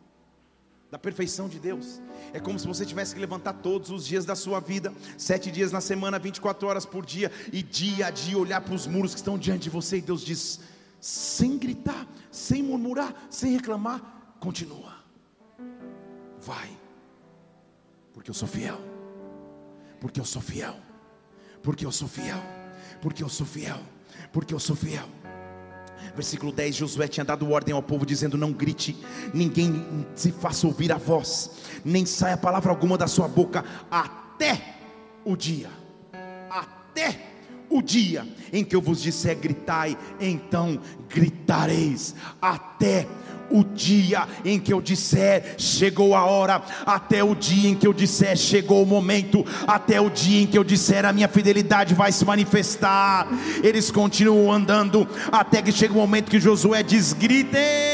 da 0.91 0.99
perfeição 0.99 1.47
de 1.47 1.57
Deus. 1.57 2.01
É 2.34 2.39
como 2.39 2.59
se 2.59 2.68
você 2.68 2.86
tivesse 2.86 3.16
que 3.16 3.22
levantar 3.22 3.53
todos 3.53 3.89
os 3.89 4.05
dias 4.05 4.26
da 4.26 4.36
sua 4.36 4.59
vida, 4.59 4.93
sete 5.18 5.49
dias 5.49 5.72
na 5.72 5.80
semana, 5.80 6.20
24 6.20 6.68
horas 6.68 6.86
por 6.86 7.05
dia, 7.05 7.32
e 7.51 7.64
dia 7.64 8.07
a 8.07 8.12
dia 8.12 8.38
olhar 8.38 8.59
para 8.59 8.74
os 8.74 8.86
muros 8.86 9.14
que 9.14 9.20
estão 9.20 9.38
diante 9.38 9.64
de 9.64 9.70
você, 9.70 9.97
e 9.97 10.01
Deus 10.01 10.22
diz, 10.22 10.59
sem 10.99 11.57
gritar, 11.57 12.05
sem 12.32 12.63
murmurar, 12.63 13.13
sem 13.29 13.51
reclamar, 13.51 14.01
continua, 14.39 14.95
vai, 16.39 16.69
porque 18.13 18.29
eu 18.29 18.34
sou 18.34 18.47
fiel, 18.47 18.79
porque 19.99 20.19
eu 20.19 20.25
sou 20.25 20.41
fiel, 20.41 20.75
porque 21.61 21.86
eu 21.86 21.91
sou 21.91 22.07
fiel, 22.07 22.41
porque 23.01 23.23
eu 23.23 23.29
sou 23.29 23.45
fiel, 23.45 23.79
porque 24.32 24.53
eu 24.53 24.59
sou 24.59 24.75
fiel. 24.75 25.07
Versículo 26.15 26.51
10: 26.51 26.75
Josué 26.75 27.07
tinha 27.07 27.23
dado 27.23 27.49
ordem 27.51 27.75
ao 27.75 27.84
povo, 27.84 28.05
dizendo: 28.05 28.38
Não 28.38 28.51
grite, 28.51 28.97
ninguém 29.34 30.05
se 30.15 30.32
faça 30.32 30.65
ouvir 30.65 30.91
a 30.91 30.97
voz, 30.97 31.51
nem 31.86 32.05
saia 32.05 32.36
palavra 32.36 32.71
alguma 32.71 32.97
da 32.97 33.07
sua 33.07 33.27
boca, 33.27 33.63
até 33.89 34.75
o 35.23 35.36
dia, 35.36 35.69
até 36.49 37.30
o 37.72 37.82
dia 37.82 38.28
em 38.51 38.63
que 38.63 38.76
eu 38.76 38.82
vos 38.82 39.01
disser 39.01 39.38
gritai, 39.38 39.97
então 40.19 40.80
gritareis, 41.09 42.13
até 42.41 43.07
o 43.49 43.63
dia 43.63 44.28
em 44.45 44.59
que 44.59 44.72
eu 44.72 44.82
disser 44.82 45.55
chegou 45.57 46.15
a 46.15 46.26
hora, 46.26 46.61
até 46.86 47.24
o 47.24 47.36
dia 47.36 47.69
em 47.69 47.76
que 47.76 47.86
eu 47.86 47.93
disser 47.93 48.38
chegou 48.38 48.84
o 48.84 48.86
momento, 48.86 49.45
até 49.67 49.99
o 49.99 50.09
dia 50.09 50.41
em 50.41 50.47
que 50.47 50.57
eu 50.57 50.63
disser 50.63 51.05
a 51.05 51.13
minha 51.13 51.28
fidelidade 51.28 51.93
vai 51.93 52.11
se 52.11 52.26
manifestar. 52.26 53.28
Eles 53.63 53.91
continuam 53.91 54.51
andando 54.51 55.07
até 55.32 55.61
que 55.61 55.72
chega 55.72 55.93
o 55.93 55.97
momento 55.97 56.30
que 56.30 56.39
Josué 56.39 56.84
diz: 56.84 57.13
gritem 57.13 57.90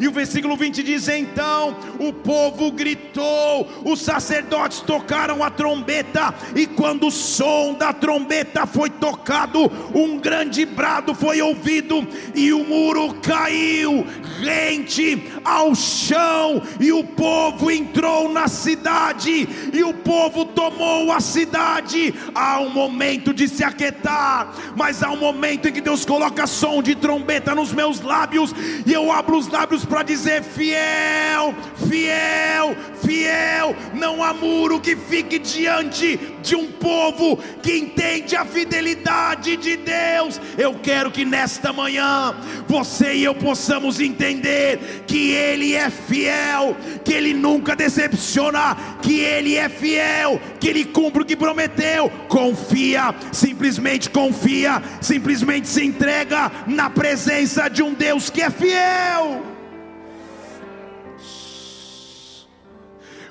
E 0.00 0.08
o 0.08 0.10
versículo 0.10 0.56
20 0.56 0.82
diz: 0.82 1.08
Então 1.08 1.76
o 1.98 2.10
povo 2.10 2.72
gritou, 2.72 3.68
os 3.84 4.00
sacerdotes 4.00 4.80
tocaram 4.80 5.44
a 5.44 5.50
trombeta, 5.50 6.34
e 6.56 6.66
quando 6.66 7.08
o 7.08 7.10
som 7.10 7.74
da 7.74 7.92
trombeta 7.92 8.66
foi 8.66 8.88
tocado, 8.88 9.70
um 9.94 10.18
grande 10.18 10.64
brado 10.64 11.14
foi 11.14 11.42
ouvido, 11.42 12.08
e 12.34 12.50
o 12.50 12.64
muro 12.64 13.14
caiu 13.20 14.06
rente 14.40 15.22
ao 15.44 15.74
chão, 15.74 16.62
e 16.80 16.90
o 16.90 17.04
povo 17.04 17.70
entrou 17.70 18.32
na 18.32 18.48
cidade, 18.48 19.46
e 19.70 19.84
o 19.84 19.92
povo 19.92 20.46
tomou 20.46 21.12
a 21.12 21.20
cidade. 21.20 22.14
Há 22.34 22.58
um 22.60 22.70
momento 22.70 23.34
de 23.34 23.46
se 23.46 23.62
aquietar, 23.62 24.54
mas 24.74 25.02
há 25.02 25.10
um 25.10 25.18
momento 25.18 25.68
em 25.68 25.72
que 25.72 25.82
Deus 25.82 26.06
coloca 26.06 26.46
som 26.46 26.82
de 26.82 26.94
trombeta 26.94 27.54
nos 27.54 27.70
meus 27.70 28.00
lábios, 28.00 28.54
e 28.86 28.92
eu 28.94 29.12
abro 29.12 29.36
os 29.36 29.48
lábios 29.48 29.84
para 29.90 30.04
dizer: 30.04 30.42
fiel, 30.44 31.52
fiel, 31.88 32.76
fiel. 33.02 33.76
Não 33.92 34.22
há 34.22 34.32
muro 34.32 34.80
que 34.80 34.94
fique 34.94 35.38
diante 35.38 36.16
de 36.40 36.54
um 36.54 36.70
povo 36.70 37.36
que 37.60 37.76
entende 37.76 38.36
a 38.36 38.44
fidelidade 38.44 39.56
de 39.56 39.76
Deus. 39.76 40.40
Eu 40.56 40.76
quero 40.76 41.10
que 41.10 41.24
nesta 41.24 41.72
manhã 41.72 42.34
você 42.68 43.14
e 43.14 43.24
eu 43.24 43.34
possamos 43.34 44.00
entender 44.00 45.02
que 45.06 45.32
Ele 45.32 45.74
é 45.74 45.90
fiel, 45.90 46.76
que 47.04 47.12
Ele 47.12 47.34
nunca 47.34 47.74
decepciona, 47.74 48.76
que 49.02 49.18
Ele 49.18 49.56
é 49.56 49.68
fiel, 49.68 50.40
que 50.60 50.68
Ele 50.68 50.84
cumpre 50.84 51.22
o 51.22 51.26
que 51.26 51.36
prometeu. 51.36 52.08
Confia, 52.28 53.12
simplesmente 53.32 54.08
confia, 54.08 54.80
simplesmente 55.00 55.68
se 55.68 55.84
entrega 55.84 56.50
na 56.68 56.88
presença 56.88 57.68
de 57.68 57.82
um 57.82 57.92
Deus 57.92 58.30
que 58.30 58.40
é 58.40 58.50
fiel. 58.50 59.49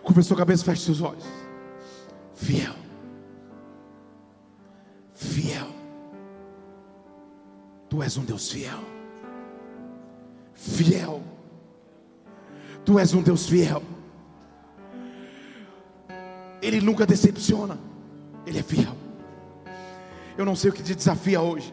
Curva 0.09 0.23
sua 0.23 0.37
cabeça, 0.37 0.65
feche 0.65 0.81
seus 0.81 1.01
olhos. 1.01 1.23
Fiel. 2.33 2.73
Fiel. 5.13 5.67
Tu 7.87 8.01
és 8.01 8.17
um 8.17 8.25
Deus 8.25 8.51
fiel. 8.51 8.79
Fiel. 10.55 11.21
Tu 12.83 12.97
és 12.97 13.13
um 13.13 13.21
Deus 13.21 13.47
fiel. 13.47 13.83
Ele 16.59 16.81
nunca 16.81 17.05
decepciona. 17.05 17.77
Ele 18.47 18.57
é 18.57 18.63
fiel. 18.63 18.97
Eu 20.35 20.43
não 20.43 20.55
sei 20.55 20.71
o 20.71 20.73
que 20.73 20.81
te 20.81 20.95
desafia 20.95 21.39
hoje. 21.39 21.71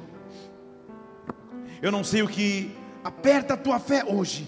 Eu 1.80 1.90
não 1.90 2.04
sei 2.04 2.20
o 2.20 2.28
que 2.28 2.70
aperta 3.02 3.54
a 3.54 3.56
tua 3.56 3.78
fé 3.78 4.04
hoje. 4.04 4.46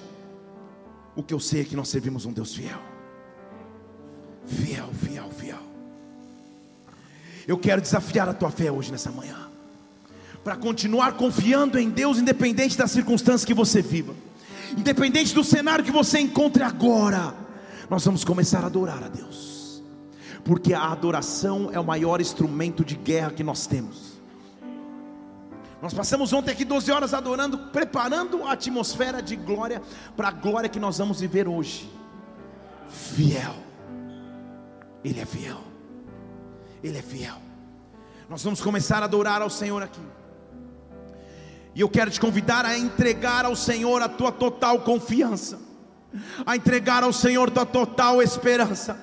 O 1.17 1.23
que 1.23 1.33
eu 1.33 1.41
sei 1.41 1.63
é 1.63 1.65
que 1.65 1.75
nós 1.75 1.89
servimos 1.89 2.27
um 2.27 2.35
Deus 2.35 2.55
fiel. 2.55 2.98
Fiel, 4.49 4.89
fiel, 4.95 5.31
fiel. 5.31 5.59
Eu 7.47 7.59
quero 7.59 7.81
desafiar 7.81 8.29
a 8.29 8.35
tua 8.35 8.51
fé 8.51 8.73
hoje 8.73 8.91
nessa 8.91 9.11
manhã. 9.11 9.49
Para 10.43 10.57
continuar 10.57 11.13
confiando 11.13 11.79
em 11.79 11.91
Deus, 11.91 12.19
independente 12.19 12.77
das 12.77 12.91
circunstâncias 12.91 13.45
que 13.45 13.55
você 13.55 13.83
viva, 13.83 14.15
independente 14.77 15.35
do 15.35 15.45
cenário 15.45 15.85
que 15.85 15.91
você 15.91 16.19
encontre 16.19 16.63
agora, 16.63 17.35
nós 17.91 18.05
vamos 18.05 18.25
começar 18.25 18.63
a 18.63 18.67
adorar 18.67 19.03
a 19.03 19.09
Deus, 19.09 19.83
porque 20.45 20.73
a 20.73 20.91
adoração 20.91 21.71
é 21.73 21.79
o 21.79 21.85
maior 21.85 22.21
instrumento 22.21 22.85
de 22.85 22.97
guerra 22.97 23.31
que 23.31 23.45
nós 23.45 23.67
temos. 23.67 24.19
Nós 25.81 25.95
passamos 25.95 26.33
ontem 26.33 26.51
aqui 26.51 26.65
12 26.65 26.91
horas 26.91 27.15
adorando, 27.15 27.59
preparando 27.71 28.45
a 28.45 28.53
atmosfera 28.53 29.23
de 29.23 29.37
glória 29.37 29.81
para 30.17 30.29
a 30.29 30.33
glória 30.33 30.69
que 30.69 30.81
nós 30.81 30.99
vamos 30.99 31.21
viver 31.21 31.47
hoje. 31.47 31.89
Fiel, 32.91 33.55
Ele 35.05 35.21
é 35.21 35.25
fiel, 35.25 35.61
Ele 36.83 36.99
é 36.99 37.03
fiel. 37.03 37.37
Nós 38.29 38.43
vamos 38.43 38.61
começar 38.61 39.03
a 39.03 39.07
adorar 39.07 39.41
ao 39.41 39.49
Senhor 39.49 39.83
aqui. 39.83 40.01
E 41.75 41.81
eu 41.81 41.89
quero 41.89 42.11
te 42.11 42.21
convidar 42.21 42.65
a 42.67 42.77
entregar 42.77 43.45
ao 43.45 43.55
Senhor 43.55 44.03
a 44.03 44.09
tua 44.09 44.33
total 44.33 44.81
confiança, 44.81 45.59
a 46.45 46.57
entregar 46.57 47.03
ao 47.03 47.13
Senhor 47.13 47.51
tua 47.51 47.65
total 47.65 48.21
esperança, 48.21 48.99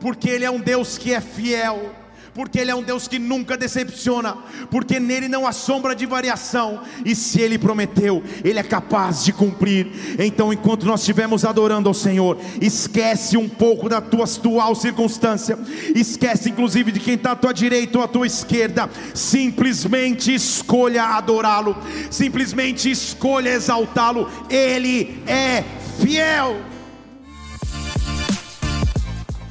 porque 0.00 0.28
Ele 0.28 0.44
é 0.44 0.50
um 0.50 0.60
Deus 0.60 0.98
que 0.98 1.14
é 1.14 1.20
fiel 1.20 1.94
porque 2.38 2.60
Ele 2.60 2.70
é 2.70 2.74
um 2.74 2.84
Deus 2.84 3.08
que 3.08 3.18
nunca 3.18 3.56
decepciona, 3.56 4.36
porque 4.70 5.00
nele 5.00 5.26
não 5.26 5.44
há 5.44 5.50
sombra 5.50 5.92
de 5.92 6.06
variação, 6.06 6.80
e 7.04 7.12
se 7.12 7.40
Ele 7.40 7.58
prometeu, 7.58 8.22
Ele 8.44 8.60
é 8.60 8.62
capaz 8.62 9.24
de 9.24 9.32
cumprir. 9.32 9.88
Então, 10.20 10.52
enquanto 10.52 10.86
nós 10.86 11.00
estivermos 11.00 11.44
adorando 11.44 11.88
ao 11.88 11.94
Senhor, 11.94 12.38
esquece 12.60 13.36
um 13.36 13.48
pouco 13.48 13.88
da 13.88 14.00
tua 14.00 14.22
atual 14.22 14.72
circunstância, 14.76 15.58
esquece 15.96 16.48
inclusive 16.48 16.92
de 16.92 17.00
quem 17.00 17.14
está 17.14 17.32
à 17.32 17.36
tua 17.36 17.52
direita 17.52 17.98
ou 17.98 18.04
à 18.04 18.06
tua 18.06 18.28
esquerda, 18.28 18.88
simplesmente 19.12 20.32
escolha 20.32 21.06
adorá-lo, 21.06 21.76
simplesmente 22.08 22.88
escolha 22.88 23.48
exaltá-lo, 23.48 24.30
Ele 24.48 25.20
é 25.26 25.64
fiel. 26.00 26.77